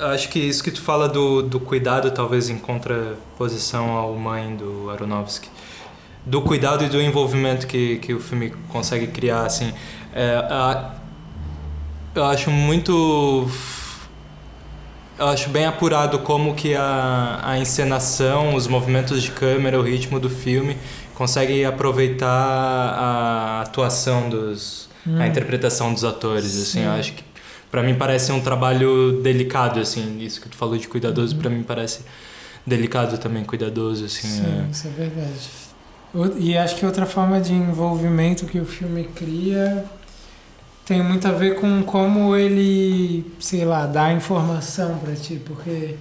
[0.00, 4.88] Acho que isso que tu fala do, do cuidado, talvez em contraposição ao Mãe do
[4.90, 5.48] Aronofsky.
[6.24, 9.72] Do cuidado e do envolvimento que, que o filme consegue criar, assim.
[10.14, 10.94] É, a-
[12.14, 13.48] eu acho muito
[15.18, 20.20] eu acho bem apurado como que a, a encenação, os movimentos de câmera, o ritmo
[20.20, 20.76] do filme
[21.14, 25.16] consegue aproveitar a atuação dos Hum.
[25.22, 26.84] a interpretação dos atores assim Sim.
[26.84, 27.22] eu acho que
[27.70, 31.40] para mim parece um trabalho delicado assim isso que tu falou de cuidadoso Uhum.
[31.40, 32.00] pra mim parece
[32.66, 34.70] delicado também cuidadoso assim Sim, é.
[34.70, 35.50] isso é verdade.
[36.38, 39.84] E acho que outra forma de envolvimento que o filme cria
[40.86, 45.96] tem muito a ver com como ele, sei lá, dá informação pra ti, porque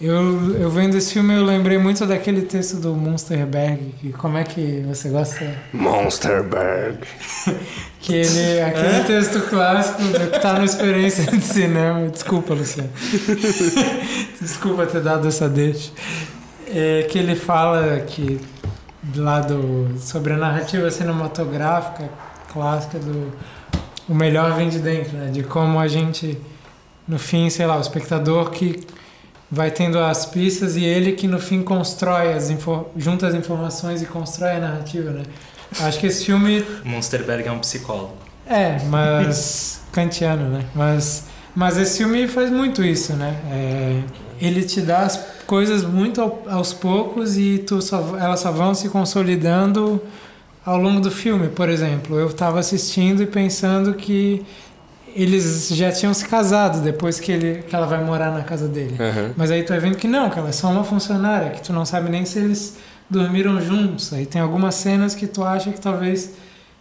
[0.00, 4.44] eu, eu vendo esse filme eu lembrei muito daquele texto do Munsterberg, que como é
[4.44, 5.54] que você gosta?
[5.72, 6.98] Monsterberg.
[7.98, 12.08] Que ele, aquele texto clássico do que tá no experiência de cinema.
[12.08, 12.88] Desculpa, Luciano.
[14.40, 15.90] Desculpa ter dado essa deixa.
[16.72, 18.40] É que ele fala que
[19.16, 22.08] lá do, sobre a narrativa cinematográfica
[22.52, 23.32] clássica do
[24.08, 25.30] o melhor vem de dentro, né?
[25.30, 26.38] De como a gente,
[27.06, 28.86] no fim, sei lá, o espectador que
[29.50, 32.52] vai tendo as pistas e ele que no fim constrói as
[32.96, 35.22] junta as informações e constrói a narrativa, né?
[35.80, 38.14] Acho que esse filme Monsterberg é um psicólogo
[38.46, 39.80] é, mas.
[39.92, 40.64] kantiano, né?
[40.74, 43.34] Mas, mas esse filme faz muito isso, né?
[43.50, 44.02] É,
[44.40, 48.74] ele te dá as coisas muito ao- aos poucos e tu só, elas só vão
[48.74, 50.00] se consolidando
[50.64, 51.48] ao longo do filme.
[51.48, 54.44] Por exemplo, eu estava assistindo e pensando que
[55.16, 58.96] eles já tinham se casado depois que, ele, que ela vai morar na casa dele.
[59.00, 59.32] Aham.
[59.36, 61.72] Mas aí tu vai vendo que não, que ela é só uma funcionária, que tu
[61.72, 62.76] não sabe nem se eles
[63.08, 64.12] dormiram juntos.
[64.12, 66.34] Aí tem algumas cenas que tu acha que talvez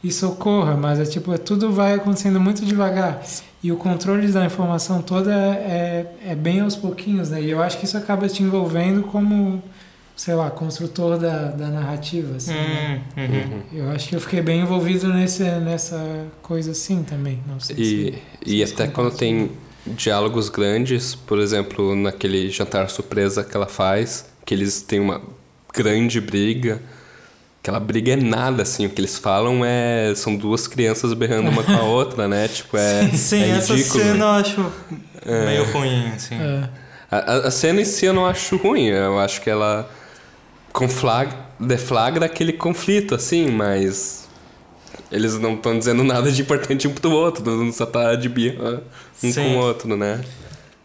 [0.04, 3.22] isso ocorra, mas é tipo, é, tudo vai acontecendo muito devagar.
[3.64, 7.42] E o controle da informação toda é, é bem aos pouquinhos, né?
[7.42, 9.64] E eu acho que isso acaba te envolvendo como,
[10.16, 13.02] sei lá, construtor da, da narrativa, assim, né?
[13.18, 13.62] Hum, uhum.
[13.74, 17.42] Eu acho que eu fiquei bem envolvido nesse, nessa coisa assim também.
[17.48, 18.22] Não sei E, se...
[18.46, 19.52] e se até quando tem
[19.86, 25.22] diálogos grandes, por exemplo, naquele jantar surpresa que ela faz, que eles têm uma
[25.76, 26.82] grande briga.
[27.62, 28.86] Aquela briga é nada, assim.
[28.86, 30.14] O que eles falam é.
[30.16, 32.48] São duas crianças berrando uma com a outra, né?
[32.48, 33.10] Tipo, é.
[33.10, 34.04] sim é essa ridículo.
[34.04, 34.72] cena eu acho
[35.26, 36.70] meio ruim assim É.
[37.10, 38.86] A, a- a cena em si eu não acho ruim.
[38.88, 39.90] Eu acho que ela
[40.76, 44.26] conflagra, deflagra aquele conflito, assim, mas.
[45.12, 48.28] Eles não estão dizendo nada de importante um pro outro, todo mundo só tá de
[48.28, 48.82] birra
[49.24, 49.34] um Sim.
[49.34, 50.22] com o outro, né?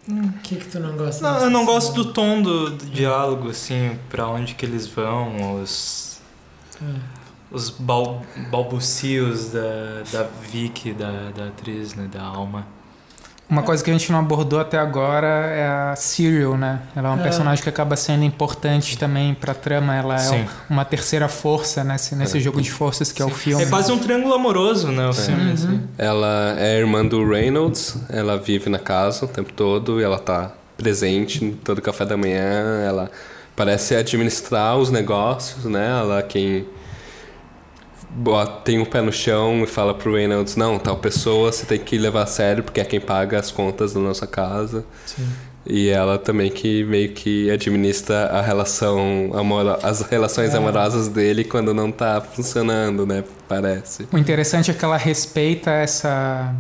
[0.09, 1.23] O que que tu não gosta?
[1.23, 5.61] Não, eu não gosto do tom do, do diálogo, assim, pra onde que eles vão,
[5.61, 6.21] os,
[6.83, 6.95] É.
[7.51, 12.67] os bal, balbucios da, da Vicky, da, da atriz, né, da Alma.
[13.51, 16.79] Uma coisa que a gente não abordou até agora é a Serial, né?
[16.95, 17.23] Ela é uma É.
[17.23, 19.95] personagem que acaba sendo importante também pra trama.
[19.95, 20.47] Ela é Sim.
[20.69, 23.63] uma terceira força nesse, nesse jogo de forças que é o filme.
[23.65, 25.53] É quase um triângulo amoroso, né, o filme, Uhum.
[25.53, 25.81] assim.
[25.99, 30.53] Ela é irmã do Reynolds, ela vive na casa o tempo todo e ela tá
[30.77, 33.11] presente em todo café da manhã, ela
[33.57, 35.89] parece administrar os negócios, né?
[36.01, 36.67] Ela é quem
[38.65, 41.97] tem um pé no chão e fala pro Reynolds, não, tal pessoa você tem que
[41.99, 44.85] levar a sério porque é quem paga as contas da nossa casa.
[45.07, 45.27] Sim.
[45.67, 50.57] E ela também que meio que administra a relação amoro as relações É.
[50.57, 53.23] amorosas dele quando não tá funcionando, né?
[53.47, 54.09] Parece.
[54.11, 56.55] O interessante é que ela respeita essa,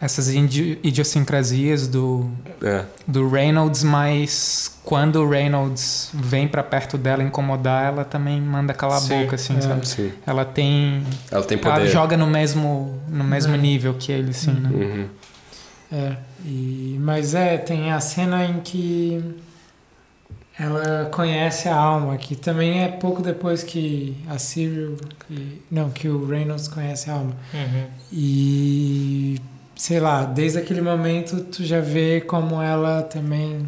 [0.00, 2.30] essas idi- idiosincrasias do,
[2.62, 2.84] É.
[3.06, 9.00] do Reynolds, mas quando o Reynolds vem pra perto dela incomodar, ela também manda calar
[9.00, 9.60] Sim, a boca, assim, é.
[9.60, 9.88] sabe?
[9.88, 10.12] Sim.
[10.26, 11.02] Ela tem.
[11.30, 11.88] Ela tem Ela poder.
[11.88, 13.58] joga no mesmo, no mesmo É.
[13.58, 14.70] nível que ele, assim, né?
[14.72, 15.08] Uhum.
[15.90, 19.34] É, e, mas é, tem a cena em que
[20.58, 26.08] ela conhece a alma, que também é pouco depois que a Cyril, que, não, que
[26.08, 27.32] o Reynolds conhece a alma.
[27.54, 27.84] Uhum.
[28.12, 29.40] E
[29.78, 33.66] sei lá, desde aquele momento tu já vê como ela também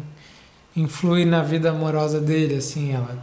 [0.75, 3.17] influi na vida amorosa dele, assim, ela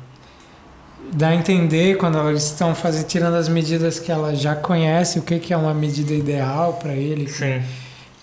[1.12, 5.22] dá a entender quando elas estão fazendo tirando as medidas que ela já conhece o
[5.22, 7.62] que que é uma medida ideal para ele, que Sim.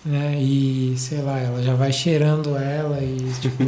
[0.04, 0.36] né?
[0.42, 3.64] E sei lá, ela já vai cheirando ela e tipo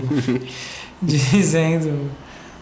[1.02, 2.10] dizendo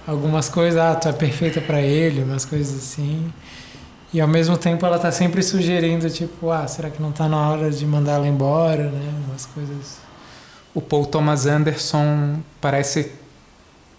[0.05, 3.31] algumas coisas, ah, tu é perfeita pra ele, umas coisas assim.
[4.15, 7.49] E ao mesmo tempo ela tá sempre sugerindo, tipo, ah, será que não tá na
[7.49, 9.13] hora de mandar ela embora, né?
[9.27, 9.97] Umas coisas.
[10.73, 13.11] O Paul Thomas Anderson parece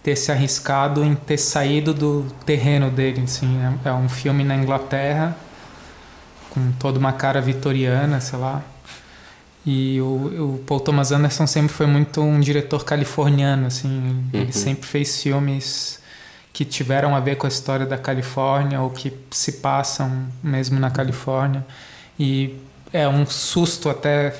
[0.01, 3.59] ter se arriscado em ter saído do terreno dele, assim.
[3.85, 5.37] É, é um filme na Inglaterra
[6.49, 8.63] com toda uma cara vitoriana, sei lá.
[9.63, 14.23] E o, o Paul Thomas Anderson sempre foi muito um diretor californiano, assim.
[14.33, 14.51] Ele Uhum.
[14.51, 15.99] sempre fez filmes
[16.57, 20.89] que tiveram a ver com a história da Califórnia ou que se passam mesmo na
[20.89, 21.63] Califórnia.
[22.19, 22.55] E
[22.91, 24.33] é um susto até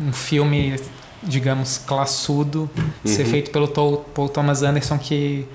[0.00, 0.74] um filme
[1.22, 2.68] digamos, classudo,
[3.04, 5.46] ser feito pelo Paul Thomas Anderson, que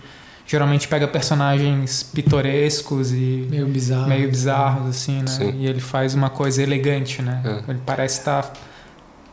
[0.47, 4.07] geralmente pega personagens pitorescos e Meio bizarro.
[4.07, 5.27] meio bizarros, assim, né?
[5.27, 5.55] Sim.
[5.57, 7.41] E ele faz uma coisa elegante, né?
[7.43, 7.71] É.
[7.71, 8.53] Ele parece estar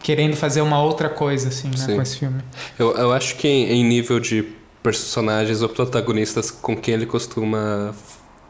[0.00, 1.94] querendo fazer uma outra coisa, assim, né?
[1.94, 2.42] Com esse filme.
[2.76, 7.94] Eu, eu acho que em nível de personagens ou protagonistas com quem ele costuma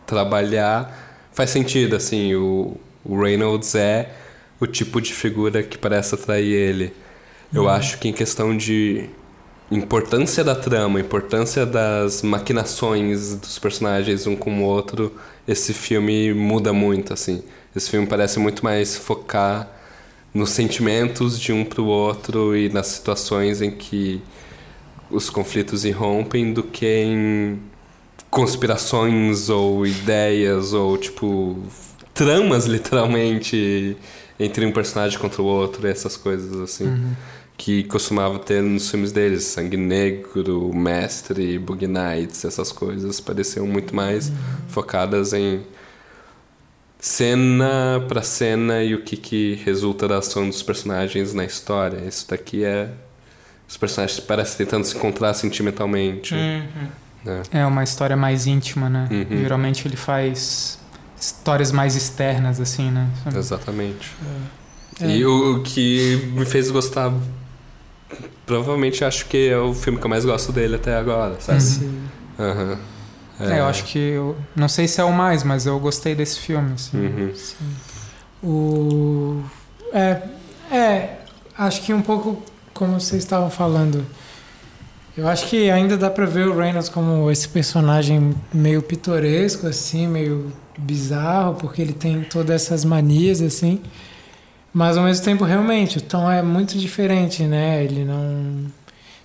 [0.06, 4.10] trabalhar, faz sentido, assim, o, o Reynolds é
[4.60, 6.94] o tipo de figura que parece atrair ele.
[7.52, 9.10] Eu acho que em questão de
[9.70, 15.12] importância da trama, importância das maquinações dos personagens um com o outro,
[15.46, 17.42] esse filme muda muito, assim.
[17.74, 19.68] Esse filme parece muito mais focar
[20.32, 24.22] nos sentimentos de um pro outro e nas situações em que
[25.12, 27.60] os conflitos irrompem do que em
[28.30, 31.62] conspirações ou ideias ou tipo
[32.14, 33.96] tramas literalmente
[34.40, 37.14] entre um personagem contra o outro, essas coisas assim
[37.56, 43.94] que costumava ter nos filmes deles, Sangue Negro, Mestre, Bug Nights, essas coisas pareciam muito
[43.94, 44.32] mais
[44.66, 45.62] focadas em
[46.98, 51.98] cena pra cena e o que, que resulta da ação dos personagens na história.
[52.06, 52.90] Isso daqui é.
[53.72, 56.34] Os personagens parecem tentando se encontrar sentimentalmente.
[56.34, 56.62] Uhum.
[57.24, 57.42] né?
[57.50, 59.08] É uma história mais íntima, né?
[59.10, 59.38] Uhum.
[59.40, 60.78] Geralmente ele faz
[61.18, 63.08] histórias mais externas, assim, né?
[63.34, 64.12] Exatamente.
[65.00, 65.06] É.
[65.06, 67.10] E o, o que me fez gostar.
[68.44, 71.56] Provavelmente acho que é o filme que eu mais gosto dele até agora, sabe?
[71.56, 71.90] Esse-
[72.38, 72.78] Aham.
[73.40, 73.98] É, eu acho que.
[73.98, 76.98] Eu, não sei se é o mais, mas eu gostei desse filme, assim.
[76.98, 77.32] Uhum.
[78.42, 79.42] O.
[79.94, 80.22] É,
[80.70, 81.16] é.
[81.56, 82.42] Acho que um pouco
[82.74, 84.04] como vocês estavam falando.
[85.16, 90.06] Eu acho que ainda dá pra ver o Reynolds como esse personagem meio pitoresco, assim,
[90.06, 93.80] meio bizarro, porque ele tem todas essas manias, assim.
[94.72, 97.84] Mas ao mesmo tempo, realmente, o tom é muito diferente, né?
[97.84, 98.64] Ele não.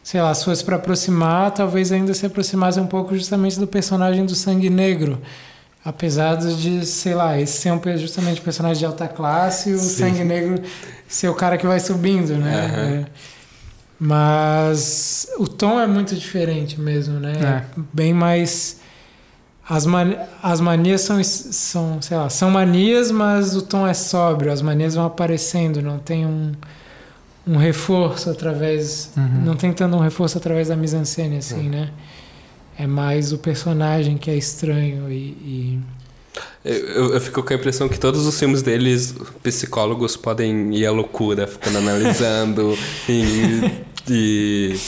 [0.04, 4.26] Sei lá, se fosse pra aproximar, talvez ainda se aproximasse um pouco justamente do personagem
[4.26, 5.22] do Sangue Negro.
[5.86, 9.80] Apesar de, sei lá, esse ser um, justamente um personagem de alta classe e o
[9.80, 9.88] Sim.
[9.88, 10.62] Sangue Negro
[11.08, 12.66] ser o cara que vai subindo, né?
[12.66, 12.82] Aham.
[12.84, 13.06] É.
[14.00, 17.34] Mas o tom é muito diferente mesmo, né?
[17.34, 17.82] É.
[17.92, 18.80] Bem mais.
[19.68, 20.18] As, mani...
[20.42, 24.52] as manias são, são, sei lá, são manias, mas o tom é sóbrio.
[24.52, 26.52] As manias vão aparecendo, não tem um,
[27.46, 29.12] um reforço através.
[29.18, 29.42] Uhum.
[29.46, 31.90] Não tem tanto um reforço através da mise-en-scène, assim, né?
[32.78, 35.16] É mais o personagem que é estranho e.
[35.16, 35.80] e-
[36.66, 40.92] Eu, eu- fico com a impressão que todos os filmes deles, psicólogos podem ir à
[40.92, 43.72] loucura, ficando analisando e,
[44.10, 44.80] e-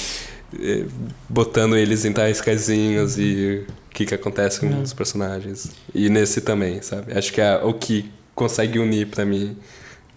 [0.54, 0.86] e
[1.30, 4.82] botando eles em tais casinhos e o que, que acontece com Não.
[4.82, 5.72] os personagens.
[5.94, 7.18] E nesse também, sabe?
[7.18, 9.56] Acho que é o que consegue unir pra mim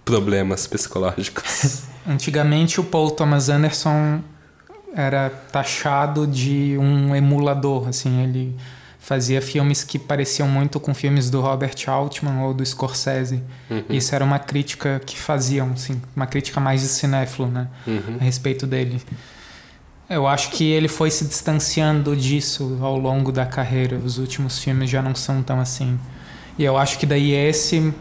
[0.04, 1.82] problemas psicológicos.
[2.06, 4.20] Antigamente o Paul Thomas Anderson
[4.94, 8.54] era taxado de um emulador, assim, ele
[9.04, 13.42] fazia filmes que pareciam muito com filmes do Robert Altman ou do Scorsese.
[13.68, 13.82] Uhum.
[13.90, 18.16] Isso era uma crítica que faziam, assim, uma crítica mais de cinéfilo, né, Uhum.
[18.20, 19.02] a respeito dele.
[20.08, 23.96] Eu acho que ele foi se distanciando disso ao longo da carreira.
[23.96, 25.98] Os últimos filmes já não são tão assim.
[26.58, 27.92] E eu acho que daí esse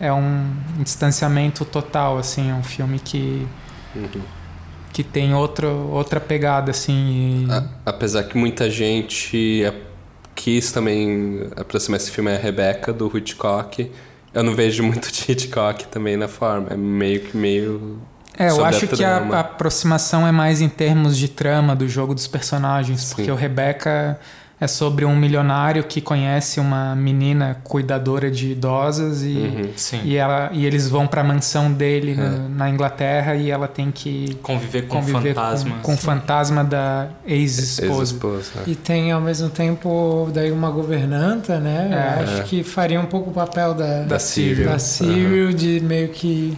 [0.00, 3.46] é um distanciamento total, assim, é um filme que
[3.94, 4.22] Uhum.
[4.92, 7.46] que tem outro, outra pegada, assim.
[7.48, 7.50] E...
[7.52, 9.72] A- apesar que muita gente é-
[10.34, 13.90] quis também aproximar esse filme é a Rebecca do Hitchcock.
[14.34, 16.68] Eu não vejo muito de Hitchcock também na forma.
[16.70, 18.00] É meio que meio.
[18.38, 21.76] É, eu sobre a acho que a, a aproximação é mais em termos de trama
[21.76, 23.14] do jogo dos personagens, Sim.
[23.14, 24.18] porque o Rebecca
[24.62, 30.00] é sobre um milionário que conhece uma menina cuidadora de idosas e, Uhum.
[30.04, 32.14] E, ela, e eles vão para a mansão dele É.
[32.14, 35.74] no- na Inglaterra e ela tem que Conviver com conviver fantasmas.
[35.74, 37.92] com, com o fantasma da ex-esposa.
[38.02, 38.52] Ex-esposa.
[38.68, 41.88] E tem ao mesmo tempo daí uma governanta, né?
[41.90, 42.22] Eu É.
[42.22, 42.44] acho É.
[42.44, 44.66] que faria um pouco o papel da, Da Cyril.
[44.66, 46.56] da Cyril de meio que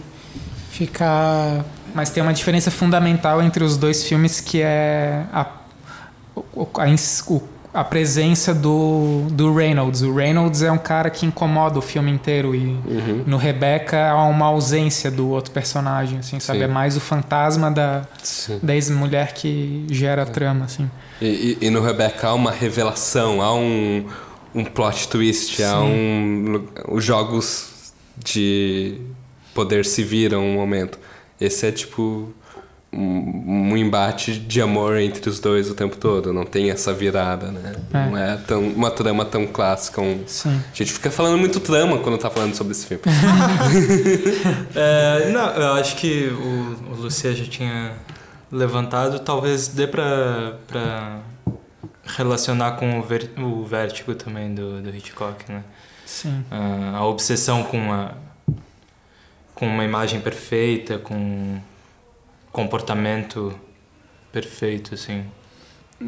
[0.69, 1.65] ficar.
[1.93, 5.47] Mas tem uma diferença fundamental entre os dois filmes que é a,
[6.79, 7.41] a, ins- o-
[7.75, 10.01] a presença do, do Reynolds.
[10.01, 13.23] O Reynolds é um cara que incomoda o filme inteiro e Uhum.
[13.27, 16.59] no Rebecca há uma ausência do outro personagem, assim, sabe?
[16.59, 16.65] Sim.
[16.65, 18.59] É mais o fantasma da, Sim.
[18.63, 20.89] da ex-mulher que gera a trama, assim.
[21.21, 24.05] E, e- e no Rebecca há uma revelação, há um,
[24.53, 26.65] um plot twist, há um.
[26.87, 28.99] Os jogos de
[29.53, 30.97] poder se viram um momento.
[31.39, 32.33] Esse é tipo.
[32.95, 37.51] Um, um embate de amor entre os dois o tempo todo, não tem essa virada,
[37.51, 37.75] né?
[37.93, 38.09] É.
[38.09, 40.01] Não é tão, uma trama tão clássica.
[40.01, 40.61] Um, Sim.
[40.71, 43.03] a gente fica falando muito trama quando tá falando sobre esse filme.
[44.75, 47.93] É, não, eu acho que o, o Lucia já tinha
[48.51, 51.19] levantado, talvez dê pra, pra
[52.05, 55.63] relacionar com o, ver, o vértigo também do, do Hitchcock, né?
[56.05, 56.43] Sim.
[56.51, 58.13] Ah, a obsessão com a
[59.55, 61.57] com uma imagem perfeita, com
[62.55, 63.53] comportamento
[64.31, 65.25] perfeito, assim.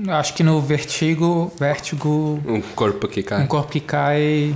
[0.07, 3.43] Acho que no Vertigo, Vértigo, Um corpo que cai.
[3.43, 4.55] um corpo que cai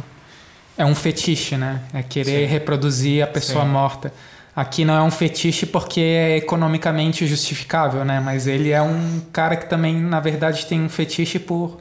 [0.78, 1.82] é um fetiche, né?
[1.94, 2.54] É querer Sim.
[2.54, 3.72] reproduzir a pessoa Sim.
[3.72, 4.14] morta.
[4.56, 8.22] Aqui não é um fetiche porque é economicamente justificável, né?
[8.22, 11.78] Mas ele é um cara que também, na verdade, tem um fetiche por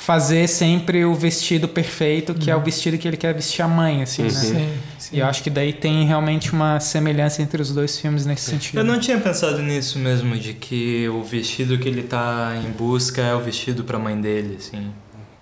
[0.00, 4.02] fazer sempre o vestido perfeito, que é o vestido que ele quer vestir a mãe,
[4.02, 4.30] assim, né?
[4.30, 4.68] Sim,
[4.98, 5.16] sim.
[5.16, 8.78] E eu acho que daí tem realmente uma semelhança entre os dois filmes nesse sentido.
[8.78, 13.20] Eu não tinha pensado nisso mesmo, de que o vestido que ele tá em busca
[13.20, 14.90] é o vestido pra mãe dele, assim.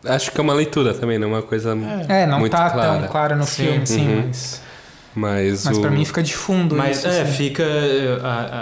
[0.05, 1.77] Acho que é uma leitura também, não é uma coisa
[2.09, 2.99] É, não muito tá clara.
[3.01, 3.63] tão claro no Sim.
[3.65, 4.25] filme, assim, Uhum.
[4.27, 4.63] mas,
[5.17, 5.81] Mas, mas o...
[5.81, 7.33] pra mim fica de fundo Mas isso, é, assim.
[7.33, 7.65] fica.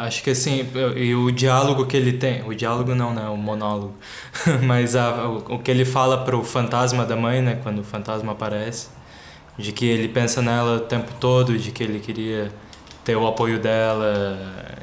[0.02, 0.64] Acho que assim,
[0.96, 2.42] e o diálogo que ele tem.
[2.48, 3.28] O diálogo não, né?
[3.28, 3.92] O monólogo.
[4.62, 7.58] Mas a- o, o que ele fala pro fantasma da mãe, né?
[7.62, 8.86] Quando o fantasma aparece.
[9.58, 12.50] De que ele pensa nela o tempo todo, de que ele queria
[13.04, 14.38] ter o apoio dela,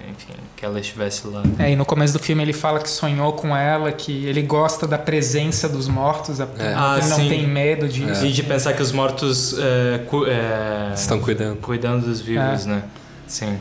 [0.09, 1.41] enfim, que ela estivesse lá.
[1.57, 4.85] É, e no começo do filme ele fala que sonhou com ela, que ele gosta
[4.87, 6.45] da presença dos mortos, É.
[6.77, 7.29] Ah, ele não sim.
[7.29, 8.23] tem medo disso.
[8.23, 11.57] E de pensar que os mortos é, cu- é, Estão cuidando.
[11.57, 12.69] cuidando dos vivos, É.
[12.69, 12.83] né?
[13.25, 13.57] Sim.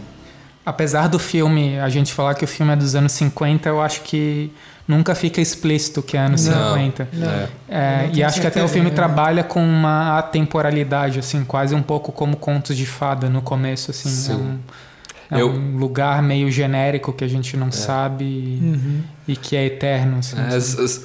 [0.66, 4.02] Apesar do filme, a gente falar que o filme é dos anos 50, eu acho
[4.02, 4.52] que
[4.86, 6.74] nunca fica explícito que é anos Não.
[6.74, 7.08] 50.
[7.14, 7.30] Não.
[7.30, 7.48] É.
[7.66, 8.94] É, e acho que até o filme né?
[8.94, 14.10] trabalha com uma atemporalidade, assim, quase um pouco como contos de fada no começo, assim.
[14.10, 14.32] Sim.
[14.32, 14.58] É, um,
[15.30, 19.00] é Eu- um lugar meio genérico que a gente não sabe e, Uhum.
[19.28, 20.36] e que é eterno, assim.
[20.38, 20.58] É,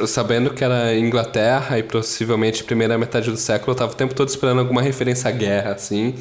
[0.07, 4.30] sabendo que era Inglaterra e possivelmente primeira metade do século, eu tava o tempo todo
[4.30, 6.15] esperando alguma referência à guerra, assim.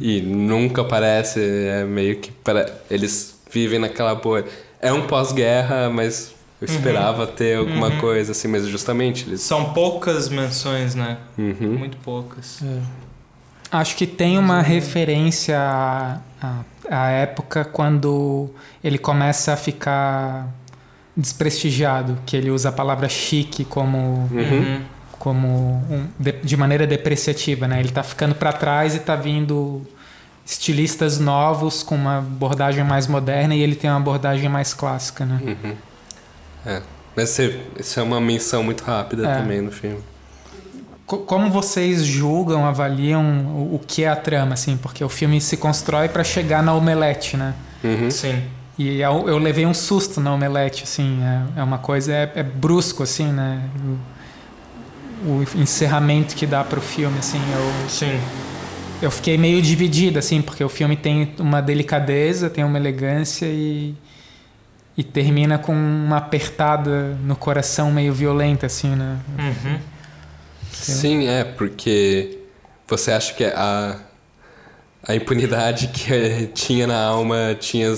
[0.00, 2.30] E nunca aparece, é meio que.
[2.30, 4.44] para- Eles vivem naquela boa.
[4.80, 7.98] É um pós-guerra, mas eu esperava ter alguma Uhum.
[7.98, 9.40] coisa, assim, mas justamente eles.
[9.40, 11.16] São poucas menções, né?
[11.38, 11.76] Uhum.
[11.78, 12.60] Muito poucas.
[12.62, 12.78] É.
[13.72, 16.60] Acho que tem uma referência à,
[16.90, 18.50] à época quando
[18.82, 20.48] ele começa a ficar
[21.16, 24.82] desprestigiado, que ele usa a palavra chique como, Uhum.
[25.18, 25.48] como
[25.90, 27.80] um- de, de maneira depreciativa, né?
[27.80, 29.82] Ele tá ficando para trás e tá vindo
[30.44, 35.40] estilistas novos com uma abordagem mais moderna e ele tem uma abordagem mais clássica, né?
[35.42, 35.74] Uhum.
[36.66, 36.82] É.
[37.16, 37.38] Mas
[37.78, 39.38] isso é uma menção muito rápida É.
[39.38, 40.00] também no filme.
[41.06, 44.76] Co- Como vocês julgam, avaliam o, o que é a trama, assim?
[44.76, 47.54] Porque o filme se constrói para chegar na omelete, né?
[47.84, 48.10] Uhum.
[48.10, 48.42] Sim.
[48.78, 51.20] E eu, eu levei um susto na omelete, assim.
[51.56, 53.62] É, é uma coisa, é, é brusco, assim, né?
[55.24, 57.40] O, o encerramento que dá pro filme, assim.
[57.54, 58.20] Eu, Sim.
[59.00, 63.94] eu fiquei meio dividido, assim, porque o filme tem uma delicadeza, tem uma elegância e,
[64.96, 69.16] e termina com uma apertada no coração meio violenta, assim, né?
[69.38, 69.78] Uhum.
[70.82, 72.38] Sim, é, porque
[72.86, 73.98] você acha que a,
[75.06, 77.94] a impunidade que tinha na alma tinha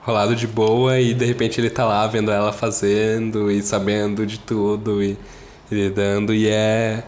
[0.00, 4.38] rolado de boa e de repente ele tá lá vendo ela fazendo e sabendo de
[4.38, 5.18] tudo e,
[5.70, 7.04] e lidando e é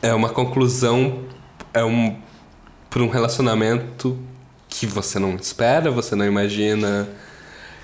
[0.00, 1.24] é uma conclusão
[1.74, 2.16] é um
[2.88, 4.16] para um relacionamento
[4.68, 7.08] que você não espera, você não imagina.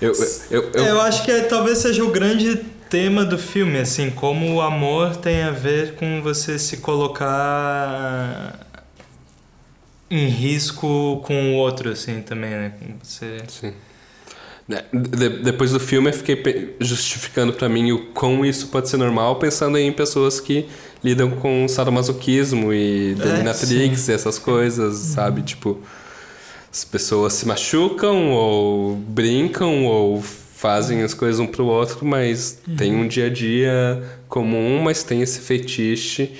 [0.01, 0.11] Eu,
[0.49, 4.53] eu, eu, Eu acho que é- talvez seja o grande tema do filme, assim, como
[4.53, 8.59] o amor tem a ver com você se colocar
[10.11, 12.71] em risco com o outro, assim, também, né?
[13.01, 13.37] Você...
[13.47, 13.73] Sim.
[14.67, 18.97] Né, de- depois do filme eu fiquei justificando pra mim o quão isso pode ser
[18.97, 20.67] normal, pensando em pessoas que
[21.03, 25.41] lidam com sadomasoquismo e dominatrix e essas coisas, sabe?
[25.41, 25.81] Tipo,
[26.71, 30.23] as pessoas se machucam ou brincam ou
[30.63, 35.21] fazem as coisas um pro outro, mas tem um dia a dia comum, mas tem
[35.21, 36.31] esse fetiche,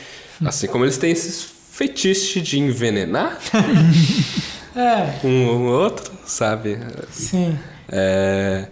[0.45, 3.38] assim como eles têm esse fetiche de envenenar
[4.74, 6.80] É, um ou outro, sabe?
[7.11, 7.59] sim.
[7.89, 8.67] É,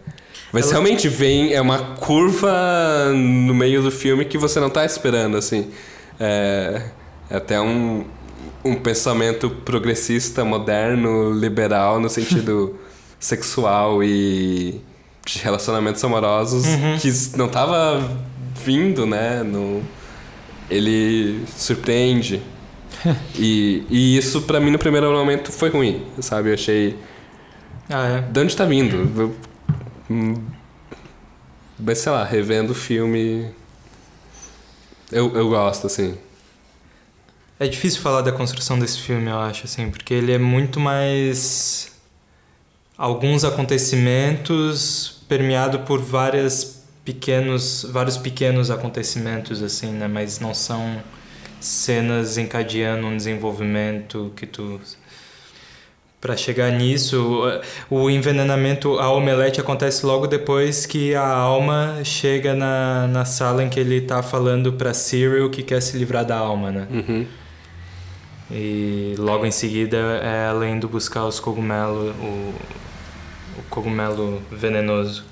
[0.53, 4.85] mas Ela- realmente vem, é uma curva no meio do filme que você não tá
[4.85, 5.67] esperando, assim.
[6.19, 6.81] É,
[7.29, 8.05] é até um,
[8.63, 12.79] um pensamento progressista, moderno, liberal, no sentido
[13.19, 14.81] sexual e
[15.25, 16.65] de relacionamentos amorosos,
[17.01, 18.17] que não tava
[18.63, 19.43] vindo, né?
[19.43, 19.83] No,
[20.69, 22.41] ele surpreende.
[23.35, 26.49] e, e isso pra mim no primeiro momento foi ruim, sabe?
[26.49, 26.95] Eu achei
[27.89, 28.21] Ah, é?
[28.21, 29.09] de onde tá vindo?
[29.19, 29.35] Eu-
[30.09, 30.35] hum,
[31.79, 33.49] Mas sei lá, revendo o filme.
[35.11, 36.15] Eu, eu gosto, assim.
[37.59, 41.90] É difícil falar da construção desse filme, eu acho, assim, porque ele é muito mais
[43.01, 50.07] alguns acontecimentos permeado por várias pequenos, vários pequenos acontecimentos assim, né?
[50.07, 51.01] Mas não são
[51.59, 54.79] cenas encadeando um desenvolvimento que tu
[56.19, 57.41] para chegar nisso,
[57.89, 63.69] o envenenamento, a omelete acontece logo depois que a alma chega na, na sala em
[63.69, 66.87] que ele tá falando para Cyril que quer se livrar da alma, né?
[66.91, 67.25] Uhum.
[68.51, 72.53] E logo em seguida é ela indo buscar os cogumelos, o,
[73.57, 75.23] o cogumelo venenoso.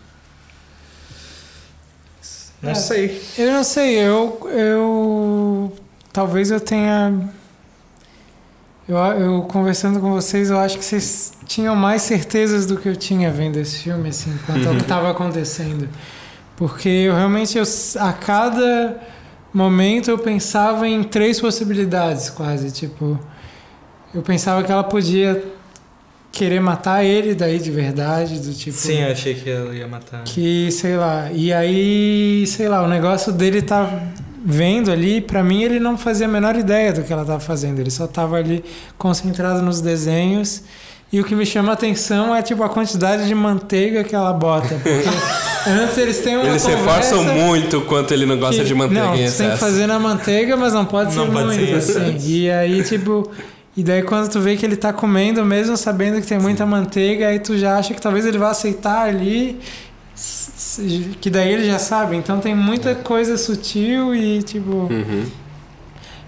[2.62, 2.76] Não É.
[2.76, 3.22] sei.
[3.38, 4.50] Eu não sei, eu.
[4.52, 5.74] eu
[6.12, 7.30] talvez eu tenha.
[8.88, 12.96] Eu, eu conversando com vocês, eu acho que vocês tinham mais certezas do que eu
[12.96, 15.88] tinha vendo esse filme, assim, quanto ao que estava acontecendo.
[16.58, 17.64] Porque eu realmente, eu,
[18.00, 18.98] a cada
[19.54, 22.72] momento, eu pensava em três possibilidades, quase.
[22.72, 23.18] Tipo,
[24.14, 25.46] eu pensava que ela podia
[26.32, 28.78] querer matar ele daí de verdade, do tipo.
[28.78, 30.24] Sim, eu achei que ela ia matar.
[30.24, 33.90] Que, sei lá, e aí, sei lá, o negócio dele tá
[34.46, 37.80] vendo ali, pra mim ele não fazia a menor ideia do que ela tava fazendo,
[37.80, 38.64] ele só tava ali
[38.98, 40.64] concentrado nos desenhos.
[41.12, 44.32] E o que me chama a atenção é tipo a quantidade de manteiga que ela
[44.32, 45.10] bota, porque
[45.68, 48.76] antes eles têm uma Eles se conversa reforçam muito quanto ele não gosta que- de
[48.76, 51.82] manteiga não, em tem que fazer na manteiga, mas não pode Não ser pode muito,
[51.82, 52.18] ser assim.
[52.28, 53.30] E aí, tipo...
[53.80, 57.30] E daí quando tu vê que ele tá comendo, mesmo sabendo que tem muita manteiga,
[57.30, 59.58] aí tu já acha que talvez ele vá aceitar ali,
[61.22, 62.18] que daí ele já sabe.
[62.18, 64.70] Então tem muita coisa sutil e, tipo...
[64.70, 65.26] Uhum.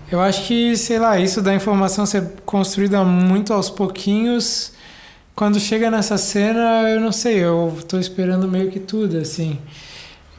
[0.09, 4.71] Eu acho que, sei lá, isso da informação ser construída muito aos pouquinhos.
[5.35, 9.59] Quando chega nessa cena, eu não sei, eu tô esperando meio que tudo, assim.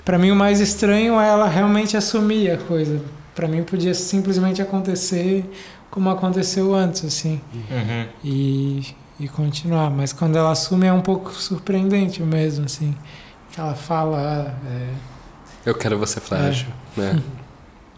[0.02, 3.02] Pra mim, o mais estranho é ela realmente assumir a coisa.
[3.34, 5.44] Pra mim, podia simplesmente acontecer
[5.92, 7.40] como aconteceu antes, assim.
[7.54, 8.06] Uhum.
[8.24, 8.82] E,
[9.20, 9.90] e continuar.
[9.90, 12.96] Mas quando ela assume, é um pouco surpreendente mesmo, assim.
[13.52, 14.52] Que ela fala.
[14.66, 14.88] é,
[15.64, 16.66] Eu quero você frágil,
[16.96, 17.22] né?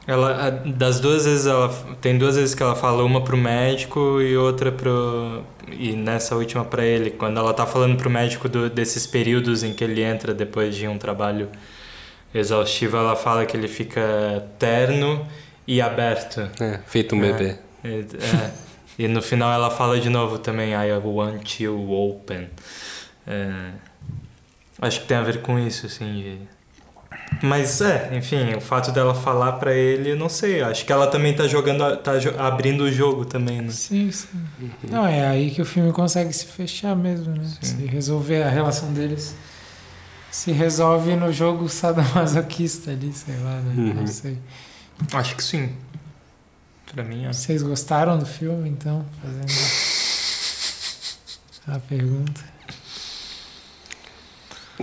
[0.06, 1.70] Ela, das duas vezes ela
[2.02, 5.42] tem duas vezes que ela fala uma pro médico e outra pro
[5.72, 9.72] e nessa última pra ele quando ela tá falando pro médico do, desses períodos em
[9.72, 11.48] que ele entra depois de um trabalho
[12.34, 15.26] exaustivo ela fala que ele fica terno
[15.66, 17.32] e aberto É, feito um É.
[17.32, 17.56] bebê.
[17.84, 18.50] É, é.
[18.98, 22.48] e no final ela fala de novo também I want you open
[23.26, 23.70] É,
[24.80, 26.54] acho que tem a ver com isso assim de-
[27.42, 30.62] mas é, enfim, o fato dela falar pra ele, eu não sei.
[30.62, 33.70] Acho que ela também tá jogando, tá jo- abrindo o jogo também, né?
[33.70, 34.28] Sim, sim.
[34.90, 37.44] Não, é aí que o filme consegue se fechar mesmo, né?
[37.60, 37.76] Sim.
[37.78, 39.34] Se resolver a relação deles.
[40.30, 43.74] Se resolve no jogo sadomasoquista ali, sei lá, né?
[43.76, 43.94] Uhum.
[43.94, 44.38] Não sei.
[45.12, 45.72] Acho que sim.
[46.94, 47.32] Pra mim, é.
[47.32, 49.04] Vocês gostaram do filme, então?
[49.20, 49.50] Fazendo
[51.66, 52.40] a pergunta.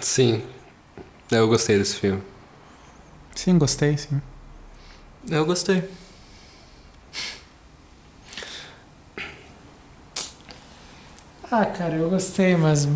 [0.02, 0.44] Sim.
[1.32, 2.22] Eu gostei desse filme.
[3.34, 4.22] Sim, gostei, sim.
[5.30, 5.90] Eu gostei.
[11.50, 12.90] Ah, cara, eu gostei, mas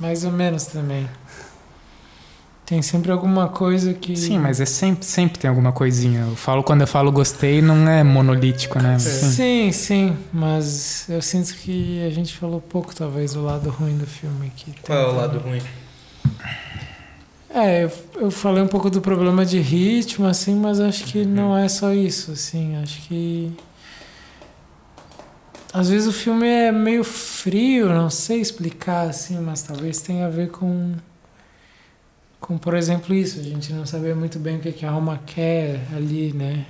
[0.00, 1.06] mais ou menos também.
[2.66, 4.16] Tem sempre alguma coisa que.
[4.16, 6.22] Sim, mas é sempre, sempre tem alguma coisinha.
[6.22, 8.98] Eu falo quando eu falo gostei, não é monolítico, né?
[8.98, 9.30] Sim.
[9.30, 14.06] Sim, sim, mas eu sinto que a gente falou pouco, talvez, do lado ruim do
[14.06, 14.74] filme aqui.
[14.82, 15.62] Qual é o lado ruim?
[17.48, 21.56] É, eu, eu falei um pouco do problema de ritmo, assim, mas acho que não
[21.56, 23.52] é só isso, assim, acho que.
[25.72, 30.28] Às vezes o filme é meio frio, não sei explicar, assim, mas talvez tenha a
[30.28, 30.94] ver com.
[32.46, 35.20] Com, por exemplo, isso, a gente não saber muito bem o que, que a alma
[35.26, 36.64] quer ali, né?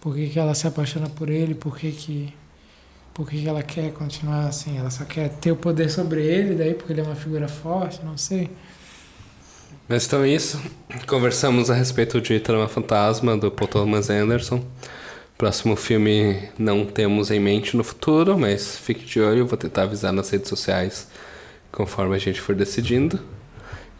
[0.00, 2.32] Por que, que ela se apaixona por ele, por que, que,
[3.12, 6.54] por que, que ela quer continuar assim, ela só quer ter o poder sobre ele,
[6.54, 8.48] daí porque ele é uma figura forte, não sei.
[9.88, 10.62] Mas então é isso.
[11.08, 14.64] Conversamos a respeito de Trama Fantasma, do Paul Thomas Anderson.
[15.36, 20.12] Próximo filme não temos em mente no futuro, mas fique de olho, vou tentar avisar
[20.12, 21.08] nas redes sociais
[21.72, 23.33] conforme a gente for decidindo.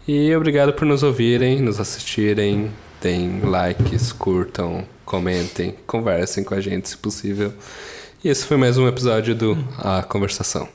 [0.07, 6.91] E obrigado por nos ouvirem, nos assistirem, deem likes, curtam, comentem, conversem com a gente
[6.91, 7.55] se possível.
[8.23, 10.69] E esse foi mais um episódio do A Conversação.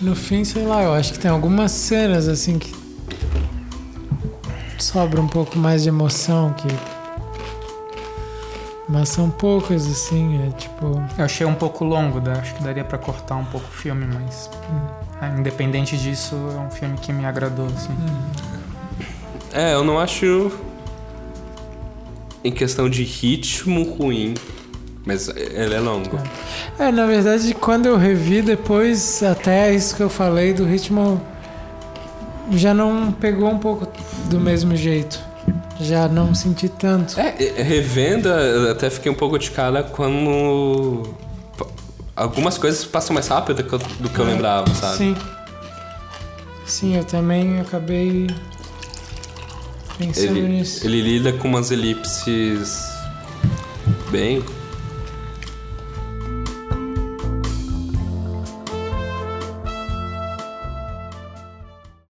[0.00, 2.79] No fim, sei lá, eu acho que tem algumas cenas assim que
[4.90, 6.66] sobra um pouco mais de emoção que
[8.88, 12.82] mas são poucas assim, é tipo, Eu achei um pouco longo, dá- acho que daria
[12.82, 14.50] pra cortar um pouco o filme, mas
[15.38, 17.94] Independente disso, é um filme que me agradou, assim.
[19.52, 20.50] É, eu não acho
[22.42, 24.32] em questão de ritmo ruim,
[25.04, 26.18] mas ele é longo.
[26.78, 31.20] É, na verdade, quando eu revi depois, até isso que eu falei do ritmo
[32.52, 33.86] já não pegou um pouco
[34.28, 35.18] do mesmo jeito.
[35.80, 37.18] Já não senti tanto.
[37.18, 41.02] É, revendo, eu até fiquei um pouco de cara quando
[42.14, 44.96] algumas coisas passam mais rápido do que eu, do que eu lembrava, sabe?
[44.98, 45.16] Sim.
[46.66, 48.28] Sim, eu também acabei
[49.98, 50.86] pensando Ele, nisso.
[50.86, 52.90] ele lida com umas elipses
[54.10, 54.44] bem